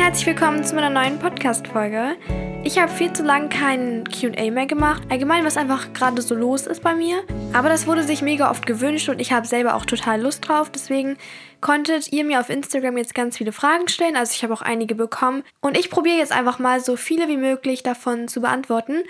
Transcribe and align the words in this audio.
herzlich 0.00 0.28
willkommen 0.28 0.64
zu 0.64 0.74
meiner 0.74 0.88
neuen 0.88 1.18
Podcast-Folge. 1.18 2.16
Ich 2.64 2.78
habe 2.78 2.90
viel 2.90 3.12
zu 3.12 3.22
lange 3.22 3.50
kein 3.50 4.04
QA 4.04 4.50
mehr 4.50 4.64
gemacht. 4.64 5.02
Allgemein, 5.10 5.44
was 5.44 5.58
einfach 5.58 5.92
gerade 5.92 6.22
so 6.22 6.34
los 6.34 6.66
ist 6.66 6.82
bei 6.82 6.94
mir. 6.94 7.22
Aber 7.52 7.68
das 7.68 7.86
wurde 7.86 8.02
sich 8.02 8.22
mega 8.22 8.50
oft 8.50 8.64
gewünscht 8.64 9.10
und 9.10 9.20
ich 9.20 9.30
habe 9.30 9.46
selber 9.46 9.74
auch 9.74 9.84
total 9.84 10.22
Lust 10.22 10.48
drauf. 10.48 10.70
Deswegen 10.70 11.18
konntet 11.60 12.10
ihr 12.14 12.24
mir 12.24 12.40
auf 12.40 12.48
Instagram 12.48 12.96
jetzt 12.96 13.14
ganz 13.14 13.36
viele 13.36 13.52
Fragen 13.52 13.88
stellen. 13.88 14.16
Also 14.16 14.32
ich 14.34 14.42
habe 14.42 14.54
auch 14.54 14.62
einige 14.62 14.94
bekommen. 14.94 15.42
Und 15.60 15.76
ich 15.76 15.90
probiere 15.90 16.16
jetzt 16.16 16.32
einfach 16.32 16.58
mal 16.58 16.80
so 16.80 16.96
viele 16.96 17.28
wie 17.28 17.36
möglich 17.36 17.82
davon 17.82 18.26
zu 18.26 18.40
beantworten. 18.40 19.02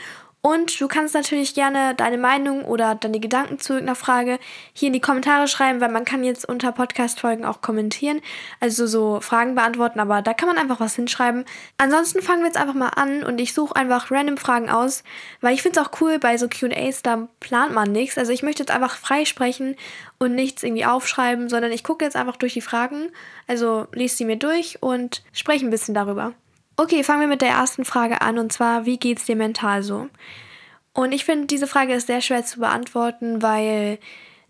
Und 0.43 0.81
du 0.81 0.89
kannst 0.89 1.15
natürlich 1.15 1.55
gerne 1.55 1.95
deine 1.95 2.17
Meinung 2.17 2.65
oder 2.65 2.95
deine 2.95 3.21
Gedanken 3.21 3.59
zu 3.59 3.75
irgendeiner 3.75 3.95
Frage 3.95 4.39
hier 4.73 4.87
in 4.87 4.95
die 4.95 5.01
Kommentare 5.01 5.47
schreiben, 5.49 5.83
weil 5.83 5.91
man 5.91 6.07
kann 6.07 6.25
jetzt 6.25 6.49
unter 6.49 6.73
Podcast-Folgen 6.73 7.45
auch 7.45 7.61
kommentieren, 7.61 8.23
also 8.59 8.87
so 8.87 9.21
Fragen 9.21 9.55
beantworten, 9.55 10.01
aber 10.01 10.23
da 10.23 10.33
kann 10.33 10.49
man 10.49 10.57
einfach 10.57 10.81
was 10.81 10.97
hinschreiben. 10.97 11.45
Ansonsten 11.77 12.23
fangen 12.23 12.41
wir 12.41 12.47
jetzt 12.47 12.57
einfach 12.57 12.75
mal 12.75 12.89
an 12.89 13.23
und 13.23 13.39
ich 13.39 13.53
suche 13.53 13.77
einfach 13.77 14.11
random 14.11 14.39
Fragen 14.39 14.71
aus, 14.71 15.05
weil 15.43 15.53
ich 15.53 15.61
finde 15.61 15.79
es 15.79 15.87
auch 15.87 16.01
cool 16.01 16.19
bei 16.19 16.39
so 16.39 16.49
QAs, 16.49 17.03
da 17.03 17.29
plant 17.41 17.75
man 17.75 17.93
nichts. 17.93 18.17
Also 18.17 18.33
ich 18.33 18.43
möchte 18.43 18.63
jetzt 18.63 18.73
einfach 18.73 18.97
frei 18.97 19.27
sprechen 19.27 19.77
und 20.19 20.35
nichts 20.35 20.63
irgendwie 20.63 20.87
aufschreiben, 20.87 21.51
sondern 21.51 21.71
ich 21.71 21.85
gucke 21.85 22.03
jetzt 22.03 22.17
einfach 22.17 22.37
durch 22.37 22.55
die 22.55 22.63
Fragen, 22.63 23.11
also 23.47 23.89
lese 23.93 24.17
sie 24.17 24.25
mir 24.25 24.37
durch 24.37 24.83
und 24.83 25.23
spreche 25.35 25.67
ein 25.67 25.71
bisschen 25.71 25.95
darüber. 25.95 26.33
Okay, 26.81 27.05
fangen 27.05 27.21
wir 27.21 27.29
mit 27.29 27.43
der 27.43 27.51
ersten 27.51 27.85
Frage 27.85 28.23
an 28.23 28.39
und 28.39 28.55
zwar, 28.55 28.87
wie 28.87 28.97
geht's 28.97 29.27
dir 29.27 29.37
mental 29.37 29.83
so? 29.83 30.09
Und 30.95 31.13
ich 31.13 31.27
finde, 31.27 31.47
diese 31.47 31.67
Frage 31.67 31.93
ist 31.93 32.07
sehr 32.07 32.23
schwer 32.23 32.43
zu 32.43 32.59
beantworten, 32.59 33.43
weil 33.43 33.99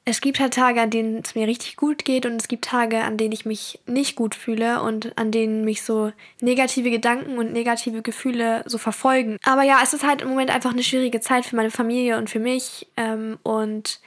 es 0.04 0.20
gibt 0.20 0.38
halt 0.38 0.54
Tage, 0.54 0.80
an 0.80 0.90
denen 0.90 1.22
es 1.24 1.34
mir 1.34 1.48
richtig 1.48 1.74
gut 1.74 2.04
geht 2.04 2.26
und 2.26 2.40
es 2.40 2.46
gibt 2.46 2.66
Tage, 2.66 3.02
an 3.02 3.16
denen 3.16 3.32
ich 3.32 3.46
mich 3.46 3.80
nicht 3.86 4.14
gut 4.14 4.36
fühle 4.36 4.80
und 4.80 5.18
an 5.18 5.32
denen 5.32 5.64
mich 5.64 5.82
so 5.82 6.12
negative 6.40 6.92
Gedanken 6.92 7.36
und 7.36 7.52
negative 7.52 8.00
Gefühle 8.00 8.62
so 8.64 8.78
verfolgen. 8.78 9.36
Aber 9.42 9.64
ja, 9.64 9.80
es 9.82 9.92
ist 9.92 10.06
halt 10.06 10.22
im 10.22 10.28
Moment 10.28 10.54
einfach 10.54 10.70
eine 10.70 10.84
schwierige 10.84 11.20
Zeit 11.20 11.44
für 11.44 11.56
meine 11.56 11.72
Familie 11.72 12.16
und 12.16 12.30
für 12.30 12.38
mich 12.38 12.86
ähm, 12.96 13.40
und 13.42 13.98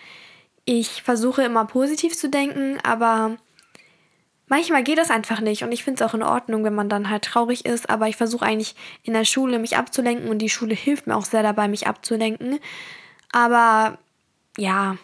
ich 0.63 1.03
versuche 1.03 1.43
immer 1.43 1.65
positiv 1.65 2.15
zu 2.15 2.29
denken, 2.29 2.77
aber 2.83 3.35
manchmal 4.47 4.83
geht 4.83 4.97
das 4.97 5.09
einfach 5.09 5.39
nicht 5.39 5.63
und 5.63 5.71
ich 5.71 5.83
finde 5.83 6.03
es 6.03 6.09
auch 6.09 6.13
in 6.13 6.23
Ordnung, 6.23 6.63
wenn 6.63 6.75
man 6.75 6.89
dann 6.89 7.09
halt 7.09 7.23
traurig 7.23 7.65
ist, 7.65 7.89
aber 7.89 8.07
ich 8.07 8.15
versuche 8.15 8.45
eigentlich 8.45 8.75
in 9.03 9.13
der 9.13 9.25
Schule 9.25 9.59
mich 9.59 9.77
abzulenken 9.77 10.29
und 10.29 10.39
die 10.39 10.49
Schule 10.49 10.75
hilft 10.75 11.07
mir 11.07 11.15
auch 11.15 11.25
sehr 11.25 11.43
dabei, 11.43 11.67
mich 11.67 11.87
abzulenken. 11.87 12.59
Aber 13.31 13.97
ja, 14.57 14.97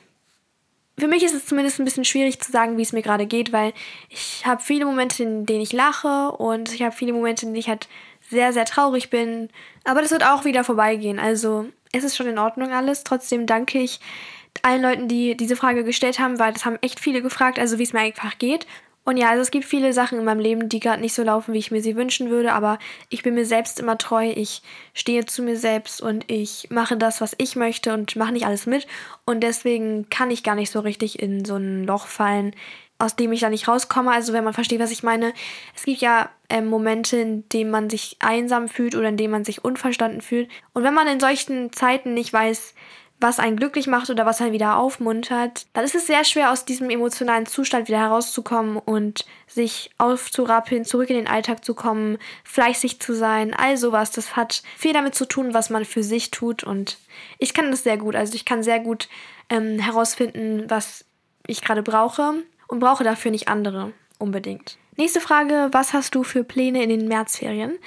für 0.99 1.07
mich 1.07 1.23
ist 1.23 1.33
es 1.33 1.45
zumindest 1.45 1.79
ein 1.79 1.85
bisschen 1.85 2.05
schwierig 2.05 2.39
zu 2.39 2.51
sagen, 2.51 2.77
wie 2.77 2.81
es 2.81 2.93
mir 2.93 3.01
gerade 3.01 3.25
geht, 3.25 3.51
weil 3.51 3.73
ich 4.09 4.45
habe 4.45 4.61
viele 4.61 4.85
Momente, 4.85 5.23
in 5.23 5.45
denen 5.45 5.61
ich 5.61 5.73
lache 5.73 6.31
und 6.31 6.73
ich 6.73 6.81
habe 6.81 6.95
viele 6.95 7.13
Momente, 7.13 7.45
in 7.45 7.53
denen 7.53 7.59
ich 7.59 7.69
halt 7.69 7.87
sehr, 8.29 8.53
sehr 8.53 8.65
traurig 8.65 9.09
bin. 9.09 9.49
Aber 9.85 10.01
das 10.01 10.11
wird 10.11 10.25
auch 10.25 10.45
wieder 10.45 10.63
vorbeigehen. 10.63 11.19
Also 11.19 11.67
es 11.91 12.03
ist 12.03 12.15
schon 12.15 12.27
in 12.27 12.37
Ordnung 12.37 12.71
alles. 12.71 13.03
Trotzdem 13.03 13.45
danke 13.45 13.79
ich 13.79 13.99
allen 14.61 14.81
Leuten, 14.81 15.07
die 15.07 15.35
diese 15.37 15.55
Frage 15.55 15.83
gestellt 15.83 16.19
haben, 16.19 16.37
weil 16.37 16.53
das 16.53 16.65
haben 16.65 16.77
echt 16.81 16.99
viele 16.99 17.21
gefragt, 17.21 17.59
also 17.59 17.79
wie 17.79 17.83
es 17.83 17.93
mir 17.93 18.01
einfach 18.01 18.37
geht. 18.37 18.67
Und 19.09 19.17
ja, 19.17 19.31
also 19.31 19.41
es 19.41 19.49
gibt 19.49 19.65
viele 19.65 19.91
Sachen 19.91 20.19
in 20.19 20.23
meinem 20.23 20.39
Leben, 20.39 20.69
die 20.69 20.79
gerade 20.79 21.01
nicht 21.01 21.15
so 21.15 21.23
laufen, 21.23 21.55
wie 21.55 21.57
ich 21.57 21.71
mir 21.71 21.81
sie 21.81 21.95
wünschen 21.95 22.29
würde, 22.29 22.53
aber 22.53 22.77
ich 23.09 23.23
bin 23.23 23.33
mir 23.33 23.43
selbst 23.43 23.79
immer 23.79 23.97
treu, 23.97 24.29
ich 24.29 24.61
stehe 24.93 25.25
zu 25.25 25.41
mir 25.41 25.57
selbst 25.57 25.99
und 25.99 26.29
ich 26.29 26.67
mache 26.69 26.95
das, 26.95 27.19
was 27.19 27.33
ich 27.39 27.55
möchte 27.55 27.91
und 27.95 28.15
mache 28.15 28.33
nicht 28.33 28.45
alles 28.45 28.67
mit. 28.67 28.85
Und 29.25 29.41
deswegen 29.41 30.11
kann 30.11 30.29
ich 30.29 30.43
gar 30.43 30.53
nicht 30.53 30.69
so 30.69 30.81
richtig 30.81 31.17
in 31.17 31.43
so 31.43 31.55
ein 31.55 31.85
Loch 31.85 32.05
fallen, 32.05 32.53
aus 32.99 33.15
dem 33.15 33.31
ich 33.31 33.39
da 33.39 33.49
nicht 33.49 33.67
rauskomme. 33.67 34.11
Also 34.11 34.31
wenn 34.31 34.43
man 34.43 34.53
versteht, 34.53 34.79
was 34.79 34.91
ich 34.91 35.01
meine. 35.01 35.33
Es 35.75 35.85
gibt 35.85 36.01
ja 36.01 36.29
äh, 36.47 36.61
Momente, 36.61 37.17
in 37.17 37.49
denen 37.49 37.71
man 37.71 37.89
sich 37.89 38.17
einsam 38.19 38.67
fühlt 38.67 38.93
oder 38.93 39.09
in 39.09 39.17
denen 39.17 39.31
man 39.31 39.43
sich 39.43 39.65
unverstanden 39.65 40.21
fühlt. 40.21 40.51
Und 40.73 40.83
wenn 40.83 40.93
man 40.93 41.07
in 41.07 41.19
solchen 41.19 41.73
Zeiten 41.73 42.13
nicht 42.13 42.31
weiß, 42.31 42.75
was 43.19 43.39
einen 43.39 43.57
glücklich 43.57 43.87
macht 43.87 44.09
oder 44.09 44.25
was 44.25 44.41
einen 44.41 44.53
wieder 44.53 44.77
aufmuntert, 44.77 45.67
dann 45.73 45.83
ist 45.83 45.95
es 45.95 46.07
sehr 46.07 46.23
schwer, 46.23 46.51
aus 46.51 46.63
diesem 46.63 46.89
emotionalen 46.89 47.45
Zustand 47.45 47.87
wieder 47.87 47.99
herauszukommen 47.99 48.77
und 48.77 49.25
sich 49.47 49.91
aufzurappeln, 49.97 50.85
zurück 50.85 51.09
in 51.09 51.17
den 51.17 51.27
Alltag 51.27 51.65
zu 51.65 51.73
kommen, 51.73 52.17
fleißig 52.43 53.01
zu 53.01 53.13
sein, 53.13 53.53
all 53.53 53.75
sowas. 53.75 54.11
Das 54.11 54.35
hat 54.35 54.63
viel 54.77 54.93
damit 54.93 55.15
zu 55.15 55.25
tun, 55.25 55.53
was 55.53 55.69
man 55.69 55.83
für 55.83 56.03
sich 56.03 56.31
tut 56.31 56.63
und 56.63 56.97
ich 57.37 57.53
kann 57.53 57.71
das 57.71 57.83
sehr 57.83 57.97
gut. 57.97 58.15
Also 58.15 58.35
ich 58.35 58.45
kann 58.45 58.63
sehr 58.63 58.79
gut 58.79 59.09
ähm, 59.49 59.79
herausfinden, 59.79 60.65
was 60.69 61.03
ich 61.45 61.61
gerade 61.61 61.83
brauche 61.83 62.35
und 62.67 62.79
brauche 62.79 63.03
dafür 63.03 63.31
nicht 63.31 63.49
andere 63.49 63.91
unbedingt. 64.17 64.77
Nächste 64.95 65.21
Frage, 65.21 65.69
was 65.71 65.93
hast 65.93 66.15
du 66.15 66.23
für 66.23 66.43
Pläne 66.43 66.83
in 66.83 66.89
den 66.89 67.07
Märzferien? 67.07 67.77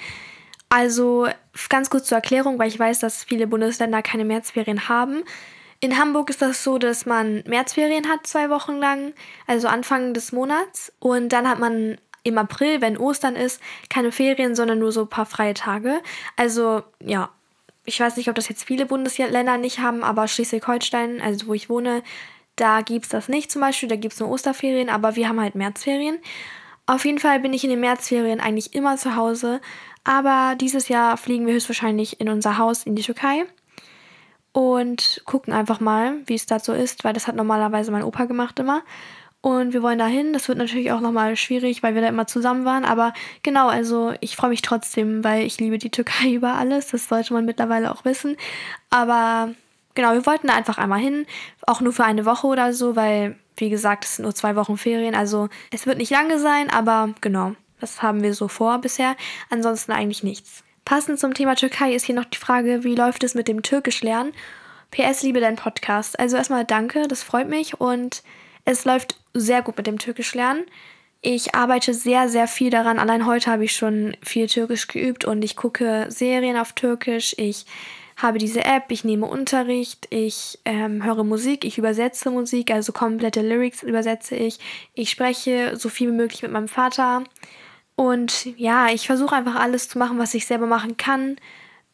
Also 0.69 1.27
ganz 1.69 1.89
kurz 1.89 2.07
zur 2.07 2.17
Erklärung, 2.17 2.59
weil 2.59 2.67
ich 2.67 2.79
weiß, 2.79 2.99
dass 2.99 3.23
viele 3.23 3.47
Bundesländer 3.47 4.01
keine 4.01 4.25
Märzferien 4.25 4.89
haben. 4.89 5.23
In 5.79 5.99
Hamburg 5.99 6.29
ist 6.29 6.41
das 6.41 6.63
so, 6.63 6.77
dass 6.77 7.05
man 7.05 7.43
Märzferien 7.45 8.07
hat, 8.07 8.25
zwei 8.25 8.49
Wochen 8.49 8.77
lang, 8.77 9.13
also 9.47 9.67
Anfang 9.67 10.13
des 10.13 10.31
Monats. 10.31 10.93
Und 10.99 11.29
dann 11.29 11.47
hat 11.47 11.59
man 11.59 11.97
im 12.23 12.37
April, 12.37 12.81
wenn 12.81 12.97
Ostern 12.97 13.35
ist, 13.35 13.61
keine 13.89 14.11
Ferien, 14.11 14.55
sondern 14.55 14.79
nur 14.79 14.91
so 14.91 15.01
ein 15.01 15.09
paar 15.09 15.25
freie 15.25 15.53
Tage. 15.53 16.01
Also 16.37 16.83
ja, 16.99 17.29
ich 17.85 17.99
weiß 17.99 18.15
nicht, 18.15 18.29
ob 18.29 18.35
das 18.35 18.47
jetzt 18.47 18.63
viele 18.63 18.85
Bundesländer 18.85 19.57
nicht 19.57 19.79
haben, 19.79 20.03
aber 20.03 20.27
Schleswig-Holstein, 20.27 21.21
also 21.21 21.47
wo 21.47 21.53
ich 21.53 21.69
wohne, 21.69 22.01
da 22.55 22.81
gibt 22.81 23.05
es 23.05 23.11
das 23.11 23.27
nicht 23.27 23.51
zum 23.51 23.61
Beispiel, 23.61 23.89
da 23.89 23.95
gibt 23.95 24.13
es 24.13 24.19
nur 24.19 24.29
Osterferien, 24.29 24.89
aber 24.89 25.15
wir 25.15 25.27
haben 25.27 25.41
halt 25.41 25.55
Märzferien. 25.55 26.19
Auf 26.85 27.05
jeden 27.05 27.19
Fall 27.19 27.39
bin 27.39 27.53
ich 27.53 27.63
in 27.63 27.69
den 27.69 27.79
Märzferien 27.79 28.39
eigentlich 28.39 28.73
immer 28.73 28.97
zu 28.97 29.15
Hause 29.15 29.61
aber 30.03 30.55
dieses 30.59 30.89
Jahr 30.89 31.17
fliegen 31.17 31.47
wir 31.47 31.53
höchstwahrscheinlich 31.53 32.19
in 32.19 32.29
unser 32.29 32.57
Haus 32.57 32.83
in 32.83 32.95
die 32.95 33.03
Türkei 33.03 33.45
und 34.51 35.21
gucken 35.25 35.53
einfach 35.53 35.79
mal, 35.79 36.17
wie 36.25 36.35
es 36.35 36.45
dazu 36.45 36.71
ist, 36.73 37.03
weil 37.03 37.13
das 37.13 37.27
hat 37.27 37.35
normalerweise 37.35 37.91
mein 37.91 38.03
Opa 38.03 38.25
gemacht 38.25 38.59
immer. 38.59 38.83
Und 39.41 39.73
wir 39.73 39.83
wollen 39.83 39.99
dahin. 39.99 40.31
Das 40.31 40.47
wird 40.47 40.57
natürlich 40.57 40.93
auch 40.93 41.01
nochmal 41.01 41.35
schwierig, 41.35 41.83
weil 41.83 41.95
wir 41.95 42.01
da 42.01 42.07
immer 42.07 42.27
zusammen 42.27 42.63
waren. 42.63 42.85
Aber 42.85 43.11
genau, 43.41 43.67
also 43.67 44.13
ich 44.21 44.37
freue 44.37 44.51
mich 44.51 44.61
trotzdem, 44.61 45.21
weil 45.25 45.45
ich 45.45 45.59
liebe 45.59 45.77
die 45.77 45.89
Türkei 45.89 46.29
über 46.33 46.53
alles. 46.53 46.87
Das 46.87 47.09
sollte 47.09 47.33
man 47.33 47.43
mittlerweile 47.43 47.91
auch 47.91 48.05
wissen. 48.05 48.37
Aber 48.89 49.53
genau, 49.95 50.13
wir 50.13 50.25
wollten 50.25 50.47
da 50.47 50.53
einfach 50.55 50.77
einmal 50.77 50.99
hin. 50.99 51.25
Auch 51.67 51.81
nur 51.81 51.91
für 51.91 52.05
eine 52.05 52.25
Woche 52.25 52.47
oder 52.47 52.71
so, 52.71 52.95
weil, 52.95 53.37
wie 53.57 53.69
gesagt, 53.69 54.05
es 54.05 54.15
sind 54.15 54.23
nur 54.23 54.33
zwei 54.33 54.55
Wochen 54.55 54.77
Ferien. 54.77 55.13
Also 55.13 55.49
es 55.71 55.85
wird 55.85 55.97
nicht 55.97 56.11
lange 56.11 56.39
sein, 56.39 56.69
aber 56.69 57.09
genau. 57.19 57.53
Das 57.83 58.01
haben 58.01 58.23
wir 58.23 58.33
so 58.33 58.47
vor 58.47 58.79
bisher. 58.79 59.17
Ansonsten 59.49 59.91
eigentlich 59.91 60.23
nichts. 60.23 60.63
Passend 60.85 61.19
zum 61.19 61.33
Thema 61.33 61.55
Türkei 61.55 61.93
ist 61.93 62.05
hier 62.05 62.15
noch 62.15 62.23
die 62.23 62.37
Frage, 62.37 62.85
wie 62.85 62.95
läuft 62.95 63.25
es 63.25 63.35
mit 63.35 63.49
dem 63.49 63.61
Türkisch-Lernen? 63.61 64.31
PS, 64.91 65.21
liebe 65.21 65.41
deinen 65.41 65.57
Podcast. 65.57 66.17
Also 66.17 66.37
erstmal 66.37 66.63
danke, 66.63 67.09
das 67.09 67.23
freut 67.23 67.49
mich 67.49 67.81
und 67.81 68.23
es 68.63 68.85
läuft 68.85 69.19
sehr 69.33 69.61
gut 69.61 69.75
mit 69.75 69.85
dem 69.85 69.99
Türkisch-Lernen. 69.99 70.63
Ich 71.21 71.55
arbeite 71.55 71.93
sehr, 71.93 72.29
sehr 72.29 72.47
viel 72.47 72.69
daran. 72.69 72.99
Allein 72.99 73.25
heute 73.25 73.51
habe 73.51 73.65
ich 73.65 73.75
schon 73.75 74.15
viel 74.21 74.47
Türkisch 74.47 74.87
geübt 74.87 75.25
und 75.25 75.43
ich 75.43 75.57
gucke 75.57 76.05
Serien 76.07 76.55
auf 76.55 76.71
Türkisch. 76.71 77.35
Ich 77.37 77.65
habe 78.15 78.37
diese 78.37 78.63
App, 78.63 78.85
ich 78.91 79.03
nehme 79.03 79.25
Unterricht, 79.25 80.07
ich 80.09 80.57
ähm, 80.63 81.03
höre 81.03 81.25
Musik, 81.25 81.65
ich 81.65 81.77
übersetze 81.77 82.31
Musik, 82.31 82.71
also 82.71 82.93
komplette 82.93 83.41
Lyrics 83.41 83.83
übersetze 83.83 84.37
ich. 84.37 84.59
Ich 84.93 85.09
spreche 85.09 85.75
so 85.75 85.89
viel 85.89 86.11
wie 86.11 86.15
möglich 86.15 86.43
mit 86.43 86.51
meinem 86.51 86.69
Vater. 86.69 87.25
Und 87.95 88.45
ja, 88.57 88.87
ich 88.89 89.07
versuche 89.07 89.35
einfach 89.35 89.55
alles 89.55 89.89
zu 89.89 89.97
machen, 89.97 90.17
was 90.17 90.33
ich 90.33 90.45
selber 90.45 90.65
machen 90.65 90.97
kann. 90.97 91.37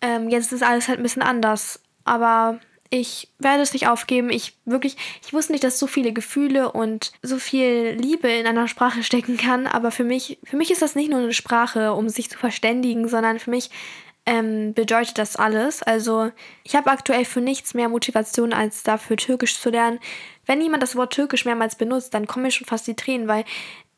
Ähm, 0.01 0.29
jetzt 0.29 0.51
ist 0.51 0.63
alles 0.63 0.87
halt 0.87 0.99
ein 0.99 1.03
bisschen 1.03 1.21
anders. 1.21 1.81
Aber 2.05 2.59
ich 2.89 3.29
werde 3.37 3.61
es 3.61 3.73
nicht 3.73 3.87
aufgeben. 3.87 4.29
Ich 4.29 4.57
wirklich, 4.65 4.97
ich 5.23 5.33
wusste 5.33 5.51
nicht, 5.51 5.63
dass 5.63 5.77
so 5.77 5.87
viele 5.87 6.13
Gefühle 6.13 6.71
und 6.71 7.11
so 7.21 7.37
viel 7.37 7.97
Liebe 7.99 8.29
in 8.29 8.47
einer 8.47 8.67
Sprache 8.67 9.03
stecken 9.03 9.37
kann. 9.37 9.67
Aber 9.67 9.91
für 9.91 10.03
mich, 10.03 10.39
für 10.43 10.57
mich 10.57 10.71
ist 10.71 10.81
das 10.81 10.95
nicht 10.95 11.09
nur 11.09 11.19
eine 11.19 11.33
Sprache, 11.33 11.93
um 11.93 12.09
sich 12.09 12.29
zu 12.29 12.37
verständigen, 12.37 13.07
sondern 13.07 13.39
für 13.39 13.51
mich 13.51 13.69
ähm, 14.25 14.73
bedeutet 14.73 15.17
das 15.17 15.35
alles. 15.35 15.83
Also 15.83 16.31
ich 16.63 16.75
habe 16.75 16.91
aktuell 16.91 17.25
für 17.25 17.41
nichts 17.41 17.73
mehr 17.73 17.89
Motivation, 17.89 18.53
als 18.53 18.83
dafür 18.83 19.17
Türkisch 19.17 19.59
zu 19.59 19.69
lernen. 19.69 19.99
Wenn 20.45 20.61
jemand 20.61 20.81
das 20.81 20.95
Wort 20.95 21.13
Türkisch 21.13 21.45
mehrmals 21.45 21.75
benutzt, 21.75 22.13
dann 22.13 22.27
kommen 22.27 22.43
mir 22.43 22.51
schon 22.51 22.67
fast 22.67 22.87
die 22.87 22.95
Tränen, 22.95 23.27
weil 23.27 23.45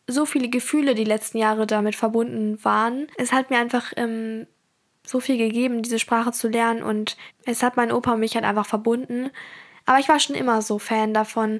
so 0.07 0.25
viele 0.25 0.49
Gefühle 0.49 0.95
die 0.95 1.03
letzten 1.03 1.37
Jahre 1.37 1.67
damit 1.67 1.95
verbunden 1.95 2.63
waren. 2.63 3.07
Es 3.17 3.31
hat 3.31 3.49
mir 3.49 3.57
einfach 3.57 3.93
ähm, 3.95 4.47
so 5.05 5.19
viel 5.19 5.37
gegeben, 5.37 5.81
diese 5.81 5.99
Sprache 5.99 6.31
zu 6.31 6.47
lernen 6.47 6.83
und 6.83 7.17
es 7.45 7.63
hat 7.63 7.77
mein 7.77 7.91
Opa 7.91 8.13
und 8.13 8.19
mich 8.19 8.35
halt 8.35 8.45
einfach 8.45 8.65
verbunden. 8.65 9.29
Aber 9.85 9.99
ich 9.99 10.09
war 10.09 10.19
schon 10.19 10.35
immer 10.35 10.61
so 10.61 10.79
Fan 10.79 11.13
davon, 11.13 11.59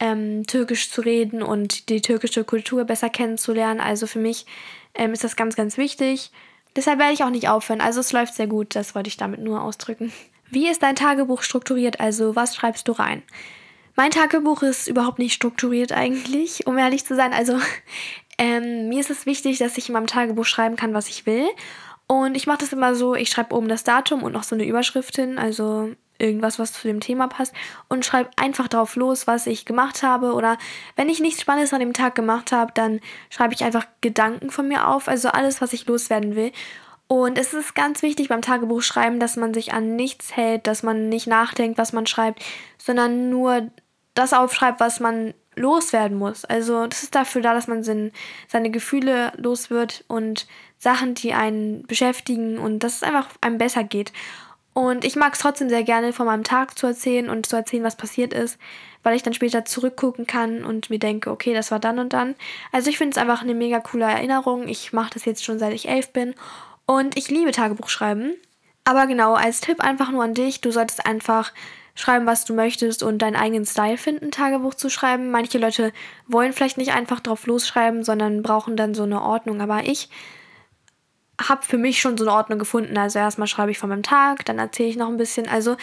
ähm, 0.00 0.46
Türkisch 0.46 0.90
zu 0.90 1.00
reden 1.00 1.42
und 1.42 1.88
die 1.88 2.02
türkische 2.02 2.44
Kultur 2.44 2.84
besser 2.84 3.10
kennenzulernen. 3.10 3.80
Also 3.80 4.06
für 4.06 4.18
mich 4.18 4.46
ähm, 4.94 5.12
ist 5.12 5.24
das 5.24 5.36
ganz, 5.36 5.56
ganz 5.56 5.78
wichtig. 5.78 6.30
Deshalb 6.76 6.98
werde 6.98 7.14
ich 7.14 7.22
auch 7.22 7.30
nicht 7.30 7.48
aufhören. 7.48 7.80
Also 7.80 8.00
es 8.00 8.12
läuft 8.12 8.34
sehr 8.34 8.48
gut, 8.48 8.74
das 8.74 8.94
wollte 8.94 9.08
ich 9.08 9.16
damit 9.16 9.40
nur 9.40 9.62
ausdrücken. 9.62 10.12
Wie 10.50 10.68
ist 10.68 10.82
dein 10.82 10.96
Tagebuch 10.96 11.42
strukturiert? 11.42 12.00
Also 12.00 12.36
was 12.36 12.54
schreibst 12.54 12.88
du 12.88 12.92
rein? 12.92 13.22
Mein 13.96 14.10
Tagebuch 14.10 14.62
ist 14.62 14.88
überhaupt 14.88 15.18
nicht 15.18 15.34
strukturiert 15.34 15.92
eigentlich, 15.92 16.66
um 16.66 16.78
ehrlich 16.78 17.04
zu 17.04 17.14
sein. 17.14 17.32
Also 17.32 17.58
ähm, 18.38 18.88
mir 18.88 19.00
ist 19.00 19.10
es 19.10 19.26
wichtig, 19.26 19.58
dass 19.58 19.78
ich 19.78 19.88
in 19.88 19.92
meinem 19.92 20.06
Tagebuch 20.06 20.46
schreiben 20.46 20.76
kann, 20.76 20.94
was 20.94 21.08
ich 21.08 21.26
will. 21.26 21.46
Und 22.06 22.36
ich 22.36 22.46
mache 22.46 22.58
das 22.58 22.72
immer 22.72 22.94
so, 22.94 23.14
ich 23.14 23.30
schreibe 23.30 23.54
oben 23.54 23.68
das 23.68 23.84
Datum 23.84 24.22
und 24.22 24.32
noch 24.32 24.42
so 24.42 24.54
eine 24.54 24.66
Überschrift 24.66 25.16
hin, 25.16 25.38
also 25.38 25.92
irgendwas, 26.18 26.58
was 26.58 26.72
zu 26.72 26.86
dem 26.86 27.00
Thema 27.00 27.26
passt 27.28 27.54
und 27.88 28.04
schreibe 28.04 28.30
einfach 28.36 28.68
drauf 28.68 28.94
los, 28.96 29.26
was 29.26 29.46
ich 29.46 29.64
gemacht 29.64 30.02
habe 30.02 30.32
oder 30.34 30.58
wenn 30.96 31.08
ich 31.08 31.20
nichts 31.20 31.40
Spannendes 31.40 31.72
an 31.72 31.80
dem 31.80 31.92
Tag 31.92 32.14
gemacht 32.14 32.52
habe, 32.52 32.72
dann 32.72 33.00
schreibe 33.30 33.54
ich 33.54 33.64
einfach 33.64 33.86
Gedanken 34.00 34.50
von 34.50 34.68
mir 34.68 34.88
auf, 34.88 35.08
also 35.08 35.28
alles, 35.28 35.60
was 35.60 35.72
ich 35.72 35.86
loswerden 35.86 36.36
will. 36.36 36.52
Und 37.06 37.36
es 37.38 37.52
ist 37.52 37.74
ganz 37.74 38.02
wichtig 38.02 38.28
beim 38.28 38.42
Tagebuch 38.42 38.82
schreiben, 38.82 39.20
dass 39.20 39.36
man 39.36 39.52
sich 39.52 39.72
an 39.72 39.96
nichts 39.96 40.36
hält, 40.36 40.66
dass 40.66 40.82
man 40.82 41.08
nicht 41.08 41.26
nachdenkt, 41.26 41.78
was 41.78 41.92
man 41.92 42.06
schreibt, 42.06 42.42
sondern 42.78 43.28
nur 43.28 43.70
das 44.14 44.32
aufschreibt, 44.32 44.80
was 44.80 45.00
man 45.00 45.34
loswerden 45.56 46.16
muss. 46.18 46.44
Also 46.44 46.86
das 46.86 47.02
ist 47.02 47.14
dafür 47.14 47.42
da, 47.42 47.54
dass 47.54 47.68
man 47.68 47.82
seine 47.82 48.70
Gefühle 48.70 49.32
los 49.36 49.70
wird 49.70 50.04
und 50.08 50.46
Sachen, 50.78 51.14
die 51.14 51.32
einen 51.32 51.86
beschäftigen 51.86 52.58
und 52.58 52.80
dass 52.80 52.96
es 52.96 53.02
einfach 53.02 53.28
einem 53.40 53.58
besser 53.58 53.84
geht. 53.84 54.12
Und 54.72 55.04
ich 55.04 55.14
mag 55.14 55.34
es 55.34 55.38
trotzdem 55.38 55.68
sehr 55.68 55.84
gerne, 55.84 56.12
von 56.12 56.26
meinem 56.26 56.42
Tag 56.42 56.76
zu 56.76 56.88
erzählen 56.88 57.30
und 57.30 57.46
zu 57.46 57.54
erzählen, 57.54 57.84
was 57.84 57.94
passiert 57.94 58.32
ist, 58.32 58.58
weil 59.04 59.14
ich 59.14 59.22
dann 59.22 59.32
später 59.32 59.64
zurückgucken 59.64 60.26
kann 60.26 60.64
und 60.64 60.90
mir 60.90 60.98
denke, 60.98 61.30
okay, 61.30 61.54
das 61.54 61.70
war 61.70 61.78
dann 61.78 62.00
und 62.00 62.12
dann. 62.12 62.34
Also 62.72 62.90
ich 62.90 62.98
finde 62.98 63.12
es 63.12 63.18
einfach 63.18 63.42
eine 63.42 63.54
mega 63.54 63.78
coole 63.78 64.04
Erinnerung. 64.04 64.66
Ich 64.66 64.92
mache 64.92 65.10
das 65.14 65.24
jetzt 65.26 65.44
schon 65.44 65.60
seit 65.60 65.72
ich 65.74 65.88
elf 65.88 66.12
bin 66.12 66.34
und 66.86 67.16
ich 67.16 67.30
liebe 67.30 67.52
Tagebuchschreiben. 67.52 68.34
Aber 68.82 69.06
genau, 69.06 69.34
als 69.34 69.60
Tipp 69.60 69.80
einfach 69.80 70.10
nur 70.10 70.24
an 70.24 70.34
dich, 70.34 70.60
du 70.60 70.72
solltest 70.72 71.06
einfach 71.06 71.52
schreiben, 71.94 72.26
was 72.26 72.44
du 72.44 72.54
möchtest 72.54 73.02
und 73.02 73.18
deinen 73.18 73.36
eigenen 73.36 73.64
Style 73.64 73.96
finden, 73.96 74.30
Tagebuch 74.30 74.74
zu 74.74 74.90
schreiben. 74.90 75.30
Manche 75.30 75.58
Leute 75.58 75.92
wollen 76.26 76.52
vielleicht 76.52 76.78
nicht 76.78 76.92
einfach 76.92 77.20
drauf 77.20 77.46
losschreiben, 77.46 78.02
sondern 78.02 78.42
brauchen 78.42 78.76
dann 78.76 78.94
so 78.94 79.04
eine 79.04 79.22
Ordnung. 79.22 79.60
Aber 79.60 79.84
ich 79.84 80.08
habe 81.40 81.62
für 81.62 81.78
mich 81.78 82.00
schon 82.00 82.16
so 82.16 82.24
eine 82.24 82.34
Ordnung 82.34 82.58
gefunden. 82.58 82.96
Also 82.98 83.18
erstmal 83.18 83.48
schreibe 83.48 83.70
ich 83.70 83.78
von 83.78 83.88
meinem 83.88 84.02
Tag, 84.02 84.44
dann 84.44 84.58
erzähle 84.58 84.88
ich 84.88 84.96
noch 84.96 85.08
ein 85.08 85.16
bisschen. 85.16 85.48
Also 85.48 85.76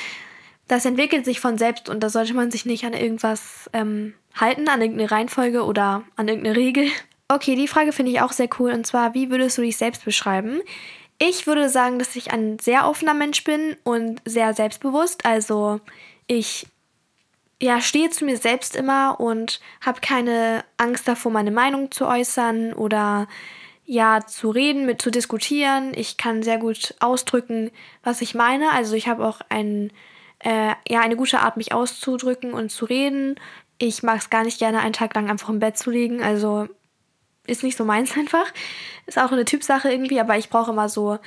das 0.68 0.86
entwickelt 0.86 1.26
sich 1.26 1.40
von 1.40 1.58
selbst 1.58 1.90
und 1.90 2.02
da 2.02 2.10
sollte 2.10 2.34
man 2.34 2.52
sich 2.52 2.66
nicht 2.66 2.86
an 2.86 2.94
irgendwas 2.94 3.70
ähm, 3.74 4.14
halten, 4.36 4.70
an 4.70 4.82
irgendeine 4.82 5.12
Reihenfolge 5.12 5.64
oder 5.64 6.04
an 6.16 6.28
irgendeine 6.28 6.56
Regel. 6.56 6.88
Okay, 7.28 7.56
die 7.56 7.68
Frage 7.68 7.92
finde 7.92 8.12
ich 8.12 8.22
auch 8.22 8.32
sehr 8.32 8.50
cool 8.60 8.72
und 8.72 8.86
zwar, 8.86 9.14
wie 9.14 9.30
würdest 9.30 9.58
du 9.58 9.62
dich 9.62 9.78
selbst 9.78 10.06
beschreiben? 10.06 10.62
Ich 11.24 11.46
würde 11.46 11.70
sagen, 11.70 12.00
dass 12.00 12.16
ich 12.16 12.32
ein 12.32 12.58
sehr 12.58 12.88
offener 12.88 13.14
Mensch 13.14 13.44
bin 13.44 13.78
und 13.84 14.24
sehr 14.26 14.56
selbstbewusst. 14.56 15.24
Also 15.24 15.80
ich 16.26 16.66
ja, 17.62 17.80
stehe 17.80 18.10
zu 18.10 18.26
mir 18.26 18.38
selbst 18.38 18.76
immer 18.76 19.20
und 19.20 19.62
habe 19.82 20.02
keine 20.02 20.66
Angst 20.78 21.08
davor, 21.08 21.32
meine 21.32 21.52
Meinung 21.52 21.92
zu 21.92 22.08
äußern 22.08 22.74
oder 22.74 23.28
ja, 23.86 24.26
zu 24.26 24.50
reden, 24.50 24.88
mit 24.88 25.00
zu 25.00 25.12
diskutieren. 25.12 25.92
Ich 25.94 26.18
kann 26.18 26.42
sehr 26.42 26.58
gut 26.58 26.96
ausdrücken, 27.00 27.70
was 28.04 28.22
ich 28.22 28.34
meine. 28.34 28.72
Also 28.72 28.96
ich 28.96 29.08
habe 29.08 29.24
auch 29.24 29.42
ein, 29.48 29.92
äh, 30.40 30.74
ja, 30.90 31.02
eine 31.02 31.18
gute 31.18 31.42
Art, 31.42 31.56
mich 31.56 31.72
auszudrücken 31.72 32.52
und 32.52 32.72
zu 32.72 32.86
reden. 32.86 33.36
Ich 33.78 34.02
mag 34.02 34.18
es 34.18 34.32
gar 34.32 34.44
nicht 34.44 34.58
gerne, 34.58 34.80
einen 34.80 34.94
Tag 34.94 35.14
lang 35.14 35.30
einfach 35.30 35.50
im 35.50 35.60
Bett 35.60 35.78
zu 35.78 35.92
liegen. 35.92 36.24
Also 36.24 36.68
ist 37.48 37.64
nicht 37.64 37.78
so 37.78 37.86
meins 37.86 38.14
einfach. 38.18 38.52
Ist 39.06 39.20
auch 39.20 39.32
eine 39.32 39.46
Typsache 39.46 39.92
irgendwie, 39.92 40.20
aber 40.20 40.38
ich 40.38 40.50
brauche 40.50 40.72
immer 40.72 40.90
so 40.90 41.20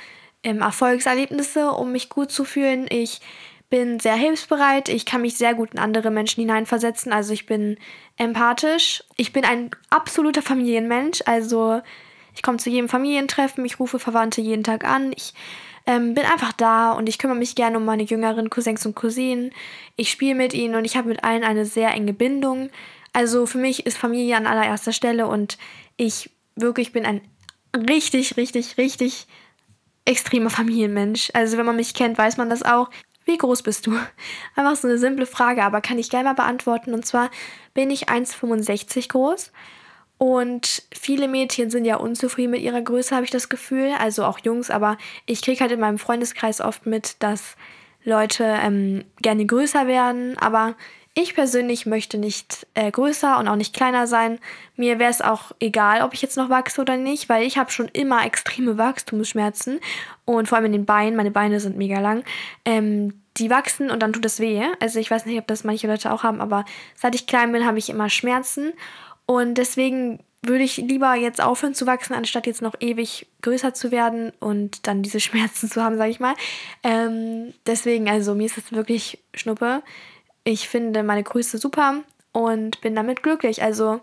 ähm, 0.43 0.61
Erfolgserlebnisse, 0.61 1.71
um 1.71 1.91
mich 1.91 2.09
gut 2.09 2.31
zu 2.31 2.45
fühlen. 2.45 2.87
Ich 2.89 3.21
bin 3.69 3.99
sehr 3.99 4.15
hilfsbereit, 4.15 4.89
ich 4.89 5.05
kann 5.05 5.21
mich 5.21 5.37
sehr 5.37 5.53
gut 5.55 5.73
in 5.73 5.79
andere 5.79 6.11
Menschen 6.11 6.41
hineinversetzen, 6.41 7.11
also 7.11 7.33
ich 7.33 7.45
bin 7.45 7.77
empathisch. 8.15 9.03
Ich 9.17 9.33
bin 9.33 9.43
ein 9.43 9.71
absoluter 9.89 10.41
Familienmensch, 10.41 11.21
also 11.25 11.81
ich 12.35 12.43
komme 12.43 12.57
zu 12.57 12.69
jedem 12.69 12.89
Familientreffen, 12.89 13.65
ich 13.65 13.79
rufe 13.79 13.97
Verwandte 13.97 14.41
jeden 14.41 14.63
Tag 14.63 14.85
an, 14.85 15.11
ich 15.15 15.33
ähm, 15.87 16.13
bin 16.13 16.25
einfach 16.25 16.53
da 16.53 16.91
und 16.91 17.09
ich 17.09 17.17
kümmere 17.17 17.37
mich 17.37 17.55
gerne 17.55 17.77
um 17.77 17.85
meine 17.85 18.03
jüngeren 18.03 18.49
Cousins 18.49 18.85
und 18.85 18.95
Cousinen. 18.95 19.51
Ich 19.95 20.09
spiele 20.09 20.35
mit 20.35 20.53
ihnen 20.53 20.75
und 20.75 20.85
ich 20.85 20.97
habe 20.97 21.09
mit 21.09 21.23
allen 21.23 21.43
eine 21.43 21.65
sehr 21.65 21.91
enge 21.91 22.13
Bindung. 22.13 22.69
Also 23.13 23.45
für 23.45 23.59
mich 23.59 23.85
ist 23.85 23.97
Familie 23.97 24.35
an 24.35 24.47
allererster 24.47 24.91
Stelle 24.91 25.27
und 25.27 25.57
ich 25.97 26.29
wirklich 26.55 26.91
bin 26.91 27.05
ein 27.05 27.21
richtig, 27.75 28.37
richtig, 28.37 28.77
richtig 28.77 29.27
extremer 30.05 30.49
Familienmensch. 30.49 31.31
Also 31.33 31.57
wenn 31.57 31.65
man 31.65 31.75
mich 31.75 31.93
kennt, 31.93 32.17
weiß 32.17 32.37
man 32.37 32.49
das 32.49 32.63
auch. 32.63 32.89
Wie 33.25 33.37
groß 33.37 33.63
bist 33.63 33.87
du? 33.87 33.91
Einfach 34.55 34.75
so 34.75 34.87
eine 34.87 34.97
simple 34.97 35.25
Frage, 35.25 35.63
aber 35.63 35.81
kann 35.81 35.97
ich 35.97 36.09
gerne 36.09 36.29
mal 36.29 36.33
beantworten. 36.33 36.93
Und 36.93 37.05
zwar 37.05 37.29
bin 37.73 37.89
ich 37.89 38.09
1,65 38.09 39.09
groß. 39.09 39.51
Und 40.17 40.83
viele 40.93 41.27
Mädchen 41.27 41.69
sind 41.69 41.83
ja 41.83 41.97
unzufrieden 41.97 42.51
mit 42.51 42.61
ihrer 42.61 42.81
Größe, 42.81 43.13
habe 43.13 43.25
ich 43.25 43.31
das 43.31 43.49
Gefühl. 43.49 43.91
Also 43.99 44.23
auch 44.23 44.39
Jungs, 44.39 44.69
aber 44.69 44.97
ich 45.25 45.41
kriege 45.41 45.59
halt 45.59 45.71
in 45.71 45.79
meinem 45.79 45.97
Freundeskreis 45.97 46.61
oft 46.61 46.85
mit, 46.85 47.21
dass 47.21 47.57
Leute 48.03 48.43
ähm, 48.45 49.03
gerne 49.21 49.45
größer 49.45 49.87
werden. 49.87 50.37
Aber 50.37 50.75
ich 51.17 51.33
persönlich 51.33 51.85
möchte 51.85 52.17
nicht 52.17 52.67
äh, 52.73 52.91
größer 52.91 53.39
und 53.39 53.47
auch 53.47 53.55
nicht 53.55 53.73
kleiner 53.73 54.05
sein. 54.05 54.37
Mir 54.75 54.99
wäre 54.99 55.09
es 55.09 55.21
auch 55.21 55.53
egal, 55.61 56.01
ob 56.01 56.13
ich 56.13 56.21
jetzt 56.21 56.35
noch 56.35 56.49
wachse 56.49 56.81
oder 56.81 56.97
nicht, 56.97 57.29
weil 57.29 57.47
ich 57.47 57.57
habe 57.57 57.71
schon 57.71 57.87
immer 57.87 58.25
extreme 58.25 58.77
Wachstumsschmerzen 58.77 59.79
und 60.25 60.49
vor 60.49 60.57
allem 60.57 60.65
in 60.65 60.71
den 60.73 60.85
Beinen. 60.85 61.15
Meine 61.15 61.31
Beine 61.31 61.61
sind 61.61 61.77
mega 61.77 62.01
lang. 62.01 62.25
Ähm, 62.65 63.21
die 63.37 63.49
wachsen 63.49 63.89
und 63.91 64.03
dann 64.03 64.11
tut 64.11 64.25
es 64.25 64.41
weh. 64.41 64.61
Also 64.81 64.99
ich 64.99 65.09
weiß 65.09 65.25
nicht, 65.25 65.39
ob 65.39 65.47
das 65.47 65.63
manche 65.63 65.87
Leute 65.87 66.11
auch 66.11 66.23
haben, 66.23 66.41
aber 66.41 66.65
seit 66.95 67.15
ich 67.15 67.27
klein 67.27 67.53
bin, 67.53 67.65
habe 67.65 67.79
ich 67.79 67.89
immer 67.89 68.09
Schmerzen 68.09 68.73
und 69.25 69.57
deswegen 69.57 70.19
würde 70.41 70.63
ich 70.63 70.77
lieber 70.77 71.15
jetzt 71.15 71.41
aufhören 71.41 71.73
zu 71.73 71.87
wachsen, 71.87 72.13
anstatt 72.13 72.45
jetzt 72.45 72.61
noch 72.61 72.75
ewig 72.79 73.27
größer 73.41 73.73
zu 73.73 73.91
werden 73.91 74.31
und 74.39 74.85
dann 74.85 75.01
diese 75.01 75.19
Schmerzen 75.21 75.69
zu 75.69 75.81
haben, 75.81 75.97
sage 75.97 76.11
ich 76.11 76.19
mal. 76.19 76.35
Ähm, 76.83 77.53
deswegen, 77.65 78.09
also 78.09 78.35
mir 78.35 78.45
ist 78.45 78.57
es 78.57 78.71
wirklich 78.73 79.23
Schnuppe. 79.33 79.81
Ich 80.45 80.69
finde 80.69 81.03
meine 81.03 81.23
Größe 81.23 81.57
super 81.57 82.03
und 82.31 82.79
bin 82.81 82.95
damit 82.95 83.23
glücklich. 83.23 83.63
Also 83.63 83.99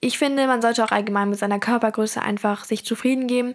ich 0.00 0.18
finde, 0.18 0.46
man 0.46 0.60
sollte 0.60 0.84
auch 0.84 0.92
allgemein 0.92 1.30
mit 1.30 1.38
seiner 1.38 1.58
Körpergröße 1.58 2.20
einfach 2.20 2.64
sich 2.64 2.84
zufrieden 2.84 3.26
geben. 3.26 3.54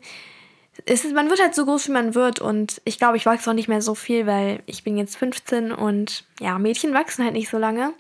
Ist, 0.86 1.14
man 1.14 1.30
wird 1.30 1.42
halt 1.42 1.54
so 1.54 1.66
groß, 1.66 1.88
wie 1.88 1.92
man 1.92 2.16
wird 2.16 2.40
und 2.40 2.82
ich 2.84 2.98
glaube, 2.98 3.18
ich 3.18 3.26
wachse 3.26 3.50
auch 3.50 3.54
nicht 3.54 3.68
mehr 3.68 3.82
so 3.82 3.94
viel, 3.94 4.26
weil 4.26 4.64
ich 4.66 4.84
bin 4.84 4.98
jetzt 4.98 5.18
15 5.18 5.72
und 5.72 6.26
ja, 6.40 6.58
Mädchen 6.58 6.94
wachsen 6.94 7.24
halt 7.24 7.34
nicht 7.34 7.50
so 7.50 7.58
lange. 7.58 7.94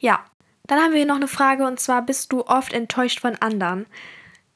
Ja, 0.00 0.24
dann 0.66 0.80
haben 0.80 0.90
wir 0.90 0.98
hier 0.98 1.06
noch 1.06 1.16
eine 1.16 1.28
Frage 1.28 1.64
und 1.66 1.78
zwar, 1.78 2.02
bist 2.02 2.32
du 2.32 2.44
oft 2.44 2.72
enttäuscht 2.72 3.20
von 3.20 3.36
anderen? 3.36 3.86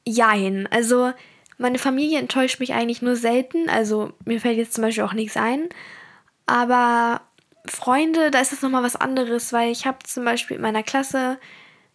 Jein, 0.04 0.66
also 0.72 1.12
meine 1.58 1.78
Familie 1.78 2.18
enttäuscht 2.18 2.58
mich 2.58 2.72
eigentlich 2.72 3.02
nur 3.02 3.14
selten, 3.14 3.68
also 3.68 4.12
mir 4.24 4.40
fällt 4.40 4.56
jetzt 4.56 4.74
zum 4.74 4.82
Beispiel 4.82 5.04
auch 5.04 5.12
nichts 5.12 5.36
ein, 5.36 5.68
aber 6.46 7.20
Freunde, 7.66 8.30
da 8.30 8.40
ist 8.40 8.52
es 8.52 8.62
nochmal 8.62 8.82
was 8.82 8.96
anderes, 8.96 9.52
weil 9.52 9.70
ich 9.70 9.86
habe 9.86 9.98
zum 10.04 10.24
Beispiel 10.24 10.56
in 10.56 10.62
meiner 10.62 10.82
Klasse 10.82 11.38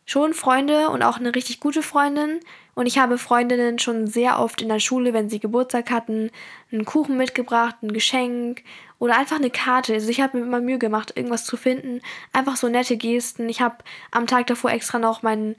schon 0.05 0.33
Freunde 0.33 0.89
und 0.89 1.03
auch 1.03 1.17
eine 1.17 1.35
richtig 1.35 1.59
gute 1.59 1.83
Freundin. 1.83 2.39
Und 2.73 2.85
ich 2.85 2.97
habe 2.97 3.17
Freundinnen 3.17 3.77
schon 3.77 4.07
sehr 4.07 4.39
oft 4.39 4.61
in 4.61 4.69
der 4.69 4.79
Schule, 4.79 5.13
wenn 5.13 5.29
sie 5.29 5.39
Geburtstag 5.39 5.91
hatten, 5.91 6.31
einen 6.71 6.85
Kuchen 6.85 7.17
mitgebracht, 7.17 7.75
ein 7.81 7.91
Geschenk 7.91 8.63
oder 8.99 9.17
einfach 9.17 9.37
eine 9.37 9.49
Karte. 9.49 9.93
Also 9.93 10.09
ich 10.09 10.21
habe 10.21 10.37
mir 10.37 10.45
immer 10.45 10.61
Mühe 10.61 10.77
gemacht, 10.77 11.13
irgendwas 11.15 11.43
zu 11.43 11.57
finden. 11.57 12.01
Einfach 12.31 12.55
so 12.55 12.69
nette 12.69 12.95
Gesten. 12.95 13.49
Ich 13.49 13.61
habe 13.61 13.77
am 14.11 14.27
Tag 14.27 14.47
davor 14.47 14.71
extra 14.71 14.99
noch 14.99 15.23
meinen, 15.23 15.55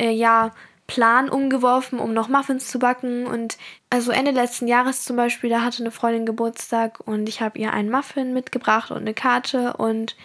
äh, 0.00 0.10
ja, 0.10 0.50
Plan 0.86 1.28
umgeworfen, 1.28 1.98
um 1.98 2.12
noch 2.12 2.28
Muffins 2.28 2.68
zu 2.68 2.78
backen. 2.78 3.26
Und 3.26 3.56
also 3.90 4.12
Ende 4.12 4.30
letzten 4.30 4.68
Jahres 4.68 5.04
zum 5.04 5.16
Beispiel, 5.16 5.50
da 5.50 5.62
hatte 5.62 5.82
eine 5.82 5.90
Freundin 5.90 6.26
Geburtstag 6.26 7.00
und 7.06 7.28
ich 7.28 7.40
habe 7.40 7.58
ihr 7.58 7.72
einen 7.72 7.90
Muffin 7.90 8.32
mitgebracht 8.32 8.90
und 8.90 8.98
eine 8.98 9.14
Karte 9.14 9.74
und 9.74 10.16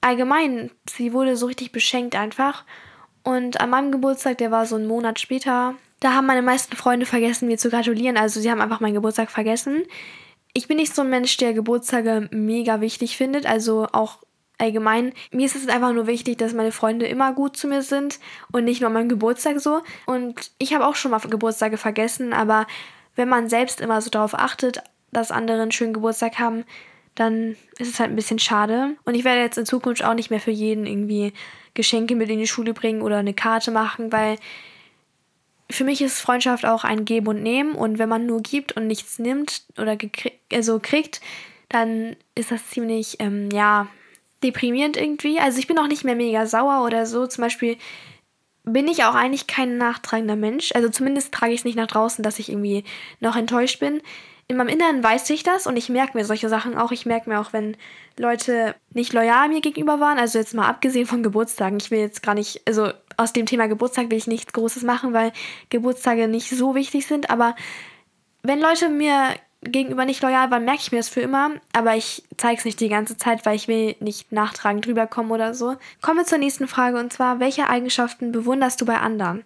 allgemein, 0.00 0.70
sie 0.88 1.12
wurde 1.12 1.36
so 1.36 1.46
richtig 1.46 1.72
beschenkt 1.72 2.16
einfach. 2.16 2.64
Und 3.22 3.60
an 3.60 3.70
meinem 3.70 3.92
Geburtstag, 3.92 4.38
der 4.38 4.50
war 4.50 4.64
so 4.64 4.76
einen 4.76 4.86
Monat 4.86 5.20
später, 5.20 5.74
da 6.00 6.14
haben 6.14 6.26
meine 6.26 6.42
meisten 6.42 6.74
Freunde 6.76 7.04
vergessen, 7.04 7.46
mir 7.46 7.58
zu 7.58 7.68
gratulieren. 7.68 8.16
Also 8.16 8.40
sie 8.40 8.50
haben 8.50 8.62
einfach 8.62 8.80
meinen 8.80 8.94
Geburtstag 8.94 9.30
vergessen. 9.30 9.82
Ich 10.54 10.66
bin 10.66 10.78
nicht 10.78 10.94
so 10.94 11.02
ein 11.02 11.10
Mensch, 11.10 11.36
der 11.36 11.52
Geburtstage 11.52 12.28
mega 12.32 12.80
wichtig 12.80 13.16
findet. 13.18 13.44
Also 13.44 13.86
auch 13.92 14.22
allgemein, 14.60 15.12
mir 15.32 15.46
ist 15.46 15.56
es 15.56 15.68
einfach 15.68 15.92
nur 15.92 16.06
wichtig, 16.06 16.38
dass 16.38 16.54
meine 16.54 16.72
Freunde 16.72 17.06
immer 17.06 17.32
gut 17.32 17.56
zu 17.56 17.68
mir 17.68 17.82
sind 17.82 18.20
und 18.52 18.64
nicht 18.64 18.80
nur 18.80 18.88
an 18.88 18.94
meinem 18.94 19.08
Geburtstag 19.08 19.60
so. 19.60 19.82
Und 20.06 20.50
ich 20.58 20.74
habe 20.74 20.86
auch 20.86 20.94
schon 20.94 21.10
mal 21.10 21.20
Geburtstage 21.20 21.76
vergessen, 21.76 22.32
aber 22.32 22.66
wenn 23.16 23.28
man 23.28 23.48
selbst 23.48 23.80
immer 23.80 24.00
so 24.00 24.10
darauf 24.10 24.34
achtet, 24.34 24.82
dass 25.12 25.30
andere 25.30 25.62
einen 25.62 25.72
schönen 25.72 25.92
Geburtstag 25.92 26.38
haben, 26.38 26.64
dann 27.14 27.56
ist 27.78 27.92
es 27.92 28.00
halt 28.00 28.10
ein 28.10 28.16
bisschen 28.16 28.38
schade. 28.38 28.96
Und 29.04 29.14
ich 29.14 29.24
werde 29.24 29.40
jetzt 29.40 29.58
in 29.58 29.66
Zukunft 29.66 30.04
auch 30.04 30.14
nicht 30.14 30.30
mehr 30.30 30.40
für 30.40 30.52
jeden 30.52 30.86
irgendwie 30.86 31.32
Geschenke 31.74 32.14
mit 32.14 32.30
in 32.30 32.38
die 32.38 32.46
Schule 32.46 32.72
bringen 32.72 33.02
oder 33.02 33.18
eine 33.18 33.34
Karte 33.34 33.70
machen, 33.70 34.12
weil 34.12 34.36
für 35.70 35.84
mich 35.84 36.02
ist 36.02 36.20
Freundschaft 36.20 36.64
auch 36.66 36.84
ein 36.84 37.04
Geben 37.04 37.28
und 37.28 37.42
Nehmen. 37.42 37.74
Und 37.74 37.98
wenn 37.98 38.08
man 38.08 38.26
nur 38.26 38.42
gibt 38.42 38.72
und 38.72 38.86
nichts 38.86 39.18
nimmt 39.18 39.62
oder 39.78 39.96
also 40.52 40.80
kriegt, 40.80 41.20
dann 41.68 42.16
ist 42.34 42.50
das 42.50 42.68
ziemlich, 42.68 43.16
ähm, 43.20 43.50
ja, 43.52 43.86
deprimierend 44.42 44.96
irgendwie. 44.96 45.38
Also 45.38 45.58
ich 45.58 45.66
bin 45.66 45.78
auch 45.78 45.86
nicht 45.86 46.04
mehr 46.04 46.16
mega 46.16 46.46
sauer 46.46 46.84
oder 46.84 47.06
so. 47.06 47.26
Zum 47.26 47.42
Beispiel, 47.42 47.76
bin 48.64 48.88
ich 48.88 49.04
auch 49.04 49.14
eigentlich 49.14 49.46
kein 49.46 49.78
nachtragender 49.78 50.36
Mensch. 50.36 50.72
Also 50.74 50.88
zumindest 50.88 51.32
trage 51.32 51.52
ich 51.52 51.60
es 51.60 51.64
nicht 51.64 51.76
nach 51.76 51.86
draußen, 51.86 52.22
dass 52.22 52.38
ich 52.38 52.50
irgendwie 52.50 52.84
noch 53.20 53.36
enttäuscht 53.36 53.80
bin. 53.80 54.02
In 54.48 54.56
meinem 54.56 54.68
Inneren 54.68 55.02
weiß 55.02 55.30
ich 55.30 55.44
das 55.44 55.66
und 55.66 55.76
ich 55.76 55.88
merke 55.88 56.18
mir 56.18 56.24
solche 56.24 56.48
Sachen 56.48 56.76
auch. 56.76 56.90
Ich 56.90 57.06
merke 57.06 57.30
mir 57.30 57.40
auch, 57.40 57.52
wenn 57.52 57.76
Leute 58.18 58.74
nicht 58.92 59.12
loyal 59.12 59.48
mir 59.48 59.60
gegenüber 59.60 60.00
waren. 60.00 60.18
Also 60.18 60.38
jetzt 60.38 60.54
mal 60.54 60.66
abgesehen 60.66 61.06
von 61.06 61.22
Geburtstagen. 61.22 61.78
Ich 61.80 61.90
will 61.90 62.00
jetzt 62.00 62.22
gar 62.22 62.34
nicht, 62.34 62.60
also 62.66 62.92
aus 63.16 63.32
dem 63.32 63.46
Thema 63.46 63.68
Geburtstag 63.68 64.10
will 64.10 64.18
ich 64.18 64.26
nichts 64.26 64.52
Großes 64.52 64.82
machen, 64.82 65.12
weil 65.12 65.32
Geburtstage 65.68 66.26
nicht 66.26 66.50
so 66.50 66.74
wichtig 66.74 67.06
sind. 67.06 67.30
Aber 67.30 67.54
wenn 68.42 68.60
Leute 68.60 68.88
mir 68.88 69.34
gegenüber 69.62 70.04
nicht 70.04 70.22
loyal 70.22 70.50
waren, 70.50 70.64
merke 70.64 70.80
ich 70.80 70.92
mir 70.92 70.98
das 70.98 71.08
für 71.08 71.20
immer. 71.20 71.50
Aber 71.72 71.96
ich 71.96 72.24
zeige 72.36 72.58
es 72.58 72.64
nicht 72.64 72.80
die 72.80 72.88
ganze 72.88 73.16
Zeit, 73.16 73.44
weil 73.44 73.56
ich 73.56 73.68
will 73.68 73.96
nicht 74.00 74.32
nachtragend 74.32 74.86
rüberkommen 74.86 75.30
oder 75.30 75.54
so. 75.54 75.76
Kommen 76.00 76.18
wir 76.18 76.26
zur 76.26 76.38
nächsten 76.38 76.68
Frage 76.68 76.98
und 76.98 77.12
zwar, 77.12 77.40
welche 77.40 77.68
Eigenschaften 77.68 78.32
bewunderst 78.32 78.80
du 78.80 78.86
bei 78.86 78.98
anderen? 78.98 79.44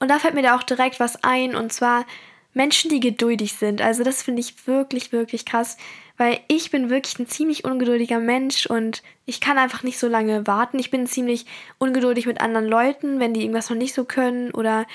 Und 0.00 0.10
da 0.10 0.18
fällt 0.18 0.34
mir 0.34 0.42
da 0.42 0.56
auch 0.56 0.62
direkt 0.62 1.00
was 1.00 1.22
ein 1.24 1.54
und 1.54 1.72
zwar 1.72 2.04
Menschen, 2.52 2.88
die 2.88 3.00
geduldig 3.00 3.54
sind. 3.54 3.82
Also 3.82 4.04
das 4.04 4.22
finde 4.22 4.40
ich 4.40 4.66
wirklich, 4.66 5.12
wirklich 5.12 5.44
krass, 5.44 5.76
weil 6.16 6.38
ich 6.46 6.70
bin 6.70 6.90
wirklich 6.90 7.18
ein 7.18 7.26
ziemlich 7.26 7.64
ungeduldiger 7.64 8.20
Mensch 8.20 8.66
und 8.66 9.02
ich 9.26 9.40
kann 9.40 9.58
einfach 9.58 9.82
nicht 9.82 9.98
so 9.98 10.06
lange 10.06 10.46
warten. 10.46 10.78
Ich 10.78 10.90
bin 10.90 11.06
ziemlich 11.06 11.46
ungeduldig 11.78 12.26
mit 12.26 12.40
anderen 12.40 12.66
Leuten, 12.66 13.18
wenn 13.18 13.34
die 13.34 13.40
irgendwas 13.40 13.70
noch 13.70 13.76
nicht 13.76 13.94
so 13.94 14.04
können 14.04 14.52
oder 14.52 14.86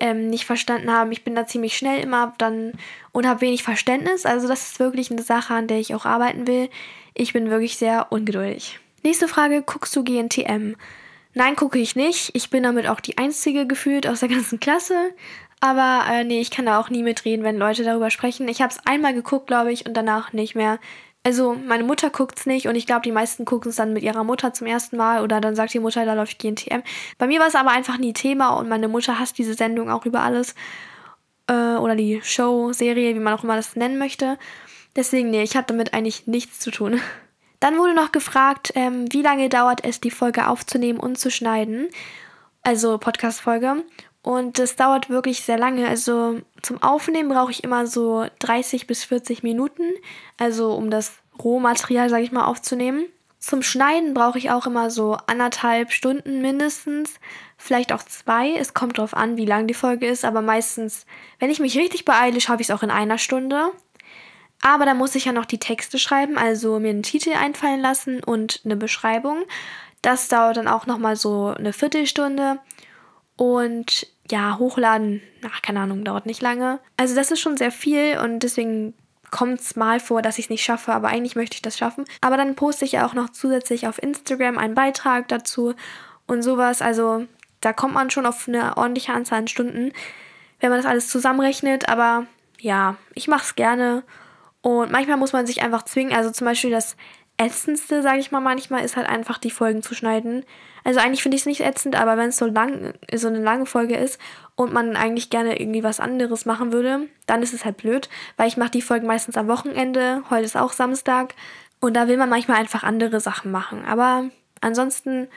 ähm, 0.00 0.28
nicht 0.28 0.44
verstanden 0.44 0.90
haben. 0.90 1.12
Ich 1.12 1.24
bin 1.24 1.34
da 1.34 1.46
ziemlich 1.46 1.76
schnell 1.76 2.02
immer 2.02 2.34
dann 2.38 2.72
und 3.12 3.26
habe 3.26 3.42
wenig 3.42 3.62
Verständnis. 3.62 4.26
Also 4.26 4.48
das 4.48 4.68
ist 4.68 4.80
wirklich 4.80 5.10
eine 5.10 5.22
Sache, 5.22 5.54
an 5.54 5.66
der 5.66 5.78
ich 5.78 5.94
auch 5.94 6.04
arbeiten 6.04 6.46
will. 6.46 6.68
Ich 7.14 7.32
bin 7.32 7.50
wirklich 7.50 7.76
sehr 7.76 8.10
ungeduldig. 8.10 8.80
Nächste 9.02 9.28
Frage, 9.28 9.62
guckst 9.62 9.94
du 9.94 10.02
GNTM? 10.02 10.74
Nein, 11.34 11.56
gucke 11.56 11.78
ich 11.78 11.96
nicht. 11.96 12.30
Ich 12.34 12.50
bin 12.50 12.62
damit 12.62 12.88
auch 12.88 13.00
die 13.00 13.18
Einzige 13.18 13.66
gefühlt 13.66 14.06
aus 14.06 14.20
der 14.20 14.28
ganzen 14.30 14.60
Klasse. 14.60 15.10
Aber 15.60 16.04
äh, 16.10 16.24
nee, 16.24 16.40
ich 16.40 16.50
kann 16.50 16.66
da 16.66 16.78
auch 16.78 16.90
nie 16.90 17.02
mitreden, 17.02 17.44
wenn 17.44 17.56
Leute 17.56 17.84
darüber 17.84 18.10
sprechen. 18.10 18.48
Ich 18.48 18.60
habe 18.60 18.72
es 18.72 18.86
einmal 18.86 19.14
geguckt, 19.14 19.46
glaube 19.46 19.72
ich, 19.72 19.86
und 19.86 19.96
danach 19.96 20.32
nicht 20.32 20.54
mehr. 20.54 20.78
Also 21.26 21.54
meine 21.54 21.84
Mutter 21.84 22.10
guckt 22.10 22.38
es 22.38 22.44
nicht 22.44 22.68
und 22.68 22.74
ich 22.74 22.86
glaube, 22.86 23.00
die 23.00 23.10
meisten 23.10 23.46
gucken 23.46 23.70
es 23.70 23.76
dann 23.76 23.94
mit 23.94 24.02
ihrer 24.02 24.24
Mutter 24.24 24.52
zum 24.52 24.66
ersten 24.66 24.98
Mal 24.98 25.22
oder 25.22 25.40
dann 25.40 25.56
sagt 25.56 25.72
die 25.72 25.78
Mutter, 25.78 26.04
da 26.04 26.12
läuft 26.12 26.38
GNTM. 26.38 26.82
Bei 27.16 27.26
mir 27.26 27.40
war 27.40 27.46
es 27.46 27.54
aber 27.54 27.70
einfach 27.70 27.96
nie 27.96 28.12
Thema 28.12 28.50
und 28.50 28.68
meine 28.68 28.88
Mutter 28.88 29.18
hasst 29.18 29.38
diese 29.38 29.54
Sendung 29.54 29.90
auch 29.90 30.04
über 30.04 30.20
alles. 30.20 30.54
Äh, 31.46 31.76
oder 31.76 31.96
die 31.96 32.20
Show, 32.22 32.72
Serie, 32.72 33.14
wie 33.14 33.20
man 33.20 33.32
auch 33.32 33.42
immer 33.42 33.56
das 33.56 33.74
nennen 33.74 33.98
möchte. 33.98 34.38
Deswegen, 34.96 35.30
nee, 35.30 35.42
ich 35.42 35.56
habe 35.56 35.66
damit 35.66 35.94
eigentlich 35.94 36.26
nichts 36.26 36.60
zu 36.60 36.70
tun. 36.70 37.00
Dann 37.60 37.78
wurde 37.78 37.94
noch 37.94 38.12
gefragt, 38.12 38.72
ähm, 38.74 39.10
wie 39.10 39.22
lange 39.22 39.48
dauert 39.48 39.82
es, 39.82 40.00
die 40.00 40.10
Folge 40.10 40.48
aufzunehmen 40.48 41.00
und 41.00 41.18
zu 41.18 41.30
schneiden. 41.30 41.88
Also 42.62 42.98
Podcast-Folge. 42.98 43.82
Und 44.24 44.58
das 44.58 44.74
dauert 44.74 45.10
wirklich 45.10 45.42
sehr 45.42 45.58
lange. 45.58 45.86
Also 45.86 46.40
zum 46.62 46.82
Aufnehmen 46.82 47.28
brauche 47.28 47.50
ich 47.50 47.62
immer 47.62 47.86
so 47.86 48.24
30 48.38 48.86
bis 48.86 49.04
40 49.04 49.42
Minuten. 49.42 49.82
Also 50.38 50.72
um 50.72 50.90
das 50.90 51.12
Rohmaterial, 51.42 52.08
sage 52.08 52.24
ich 52.24 52.32
mal, 52.32 52.46
aufzunehmen. 52.46 53.04
Zum 53.38 53.62
Schneiden 53.62 54.14
brauche 54.14 54.38
ich 54.38 54.50
auch 54.50 54.66
immer 54.66 54.88
so 54.88 55.18
anderthalb 55.26 55.92
Stunden 55.92 56.40
mindestens. 56.40 57.20
Vielleicht 57.58 57.92
auch 57.92 58.02
zwei. 58.02 58.54
Es 58.54 58.72
kommt 58.72 58.96
darauf 58.96 59.12
an, 59.12 59.36
wie 59.36 59.44
lang 59.44 59.66
die 59.66 59.74
Folge 59.74 60.06
ist. 60.06 60.24
Aber 60.24 60.40
meistens, 60.40 61.04
wenn 61.38 61.50
ich 61.50 61.60
mich 61.60 61.76
richtig 61.76 62.06
beeile, 62.06 62.40
schaffe 62.40 62.62
ich 62.62 62.70
es 62.70 62.74
auch 62.74 62.82
in 62.82 62.90
einer 62.90 63.18
Stunde. 63.18 63.72
Aber 64.62 64.86
da 64.86 64.94
muss 64.94 65.14
ich 65.16 65.26
ja 65.26 65.32
noch 65.32 65.44
die 65.44 65.58
Texte 65.58 65.98
schreiben, 65.98 66.38
also 66.38 66.78
mir 66.80 66.88
einen 66.88 67.02
Titel 67.02 67.34
einfallen 67.34 67.82
lassen 67.82 68.24
und 68.24 68.62
eine 68.64 68.76
Beschreibung. 68.76 69.44
Das 70.00 70.28
dauert 70.28 70.56
dann 70.56 70.68
auch 70.68 70.86
nochmal 70.86 71.16
so 71.16 71.48
eine 71.48 71.74
Viertelstunde. 71.74 72.58
Und 73.36 74.06
ja, 74.30 74.58
hochladen, 74.58 75.20
ach, 75.46 75.62
keine 75.62 75.80
Ahnung, 75.80 76.04
dauert 76.04 76.26
nicht 76.26 76.42
lange. 76.42 76.80
Also 76.96 77.14
das 77.14 77.30
ist 77.30 77.40
schon 77.40 77.56
sehr 77.56 77.72
viel 77.72 78.18
und 78.18 78.40
deswegen 78.40 78.94
kommt 79.30 79.60
es 79.60 79.74
mal 79.74 79.98
vor, 79.98 80.22
dass 80.22 80.38
ich 80.38 80.46
es 80.46 80.50
nicht 80.50 80.64
schaffe, 80.64 80.92
aber 80.92 81.08
eigentlich 81.08 81.34
möchte 81.34 81.56
ich 81.56 81.62
das 81.62 81.76
schaffen. 81.76 82.04
Aber 82.20 82.36
dann 82.36 82.54
poste 82.54 82.84
ich 82.84 82.92
ja 82.92 83.06
auch 83.06 83.14
noch 83.14 83.30
zusätzlich 83.30 83.88
auf 83.88 84.00
Instagram 84.00 84.58
einen 84.58 84.76
Beitrag 84.76 85.26
dazu 85.28 85.74
und 86.28 86.42
sowas. 86.42 86.80
Also 86.80 87.26
da 87.60 87.72
kommt 87.72 87.94
man 87.94 88.10
schon 88.10 88.26
auf 88.26 88.46
eine 88.46 88.76
ordentliche 88.76 89.12
Anzahl 89.12 89.40
an 89.40 89.48
Stunden, 89.48 89.92
wenn 90.60 90.70
man 90.70 90.78
das 90.78 90.86
alles 90.86 91.08
zusammenrechnet. 91.08 91.88
Aber 91.88 92.26
ja, 92.60 92.96
ich 93.14 93.26
mache 93.26 93.42
es 93.42 93.56
gerne. 93.56 94.04
Und 94.62 94.92
manchmal 94.92 95.16
muss 95.16 95.32
man 95.32 95.46
sich 95.46 95.62
einfach 95.62 95.82
zwingen. 95.82 96.14
Also 96.14 96.30
zum 96.30 96.46
Beispiel 96.46 96.70
das 96.70 96.96
Ätzendste, 97.36 98.02
sage 98.02 98.20
ich 98.20 98.30
mal 98.30 98.40
manchmal, 98.40 98.84
ist 98.84 98.96
halt 98.96 99.08
einfach 99.08 99.38
die 99.38 99.50
Folgen 99.50 99.82
zu 99.82 99.94
schneiden. 99.94 100.44
Also 100.84 101.00
eigentlich 101.00 101.22
finde 101.22 101.36
ich 101.36 101.42
es 101.42 101.46
nicht 101.46 101.62
ätzend, 101.62 101.96
aber 101.96 102.16
wenn 102.16 102.28
es 102.28 102.36
so 102.36 102.46
lang, 102.46 102.94
so 103.12 103.28
eine 103.28 103.40
lange 103.40 103.66
Folge 103.66 103.96
ist 103.96 104.20
und 104.54 104.72
man 104.72 104.96
eigentlich 104.96 105.30
gerne 105.30 105.58
irgendwie 105.58 105.82
was 105.82 105.98
anderes 105.98 106.44
machen 106.46 106.72
würde, 106.72 107.08
dann 107.26 107.42
ist 107.42 107.54
es 107.54 107.64
halt 107.64 107.78
blöd, 107.78 108.08
weil 108.36 108.48
ich 108.48 108.56
mache 108.56 108.70
die 108.70 108.82
Folgen 108.82 109.06
meistens 109.06 109.36
am 109.36 109.48
Wochenende. 109.48 110.22
Heute 110.30 110.44
ist 110.44 110.56
auch 110.56 110.72
Samstag 110.72 111.34
und 111.80 111.94
da 111.94 112.06
will 112.06 112.18
man 112.18 112.28
manchmal 112.28 112.58
einfach 112.58 112.82
andere 112.84 113.18
Sachen 113.18 113.50
machen. 113.50 113.84
Aber 113.84 114.24
ansonsten 114.60 115.28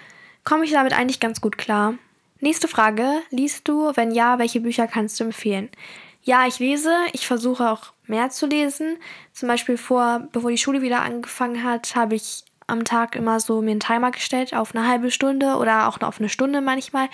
komme 0.44 0.66
ich 0.66 0.72
damit 0.72 0.94
eigentlich 0.94 1.20
ganz 1.20 1.42
gut 1.42 1.58
klar. 1.58 1.96
Nächste 2.40 2.68
Frage. 2.68 3.22
Liest 3.32 3.68
du? 3.68 3.92
Wenn 3.96 4.12
ja, 4.12 4.38
welche 4.38 4.62
Bücher 4.62 4.86
kannst 4.86 5.20
du 5.20 5.24
empfehlen? 5.24 5.70
Ja, 6.28 6.46
ich 6.46 6.60
lese. 6.60 6.94
Ich 7.14 7.26
versuche 7.26 7.70
auch 7.72 7.94
mehr 8.06 8.30
zu 8.30 8.48
lesen. 8.48 8.98
Zum 9.32 9.48
Beispiel 9.48 9.78
vor, 9.78 10.28
bevor 10.34 10.52
die 10.52 10.58
Schule 10.58 10.82
wieder 10.82 11.02
angefangen 11.02 11.64
hat, 11.64 11.96
habe 11.96 12.16
ich 12.16 12.44
am 12.68 12.84
Tag 12.84 13.16
immer 13.16 13.40
so 13.40 13.62
mir 13.62 13.72
einen 13.72 13.80
Timer 13.80 14.12
gestellt 14.12 14.54
auf 14.54 14.76
eine 14.76 14.86
halbe 14.86 15.10
Stunde 15.10 15.56
oder 15.56 15.88
auch 15.88 16.02
auf 16.02 16.20
eine 16.20 16.28
Stunde 16.28 16.60
manchmal 16.60 17.08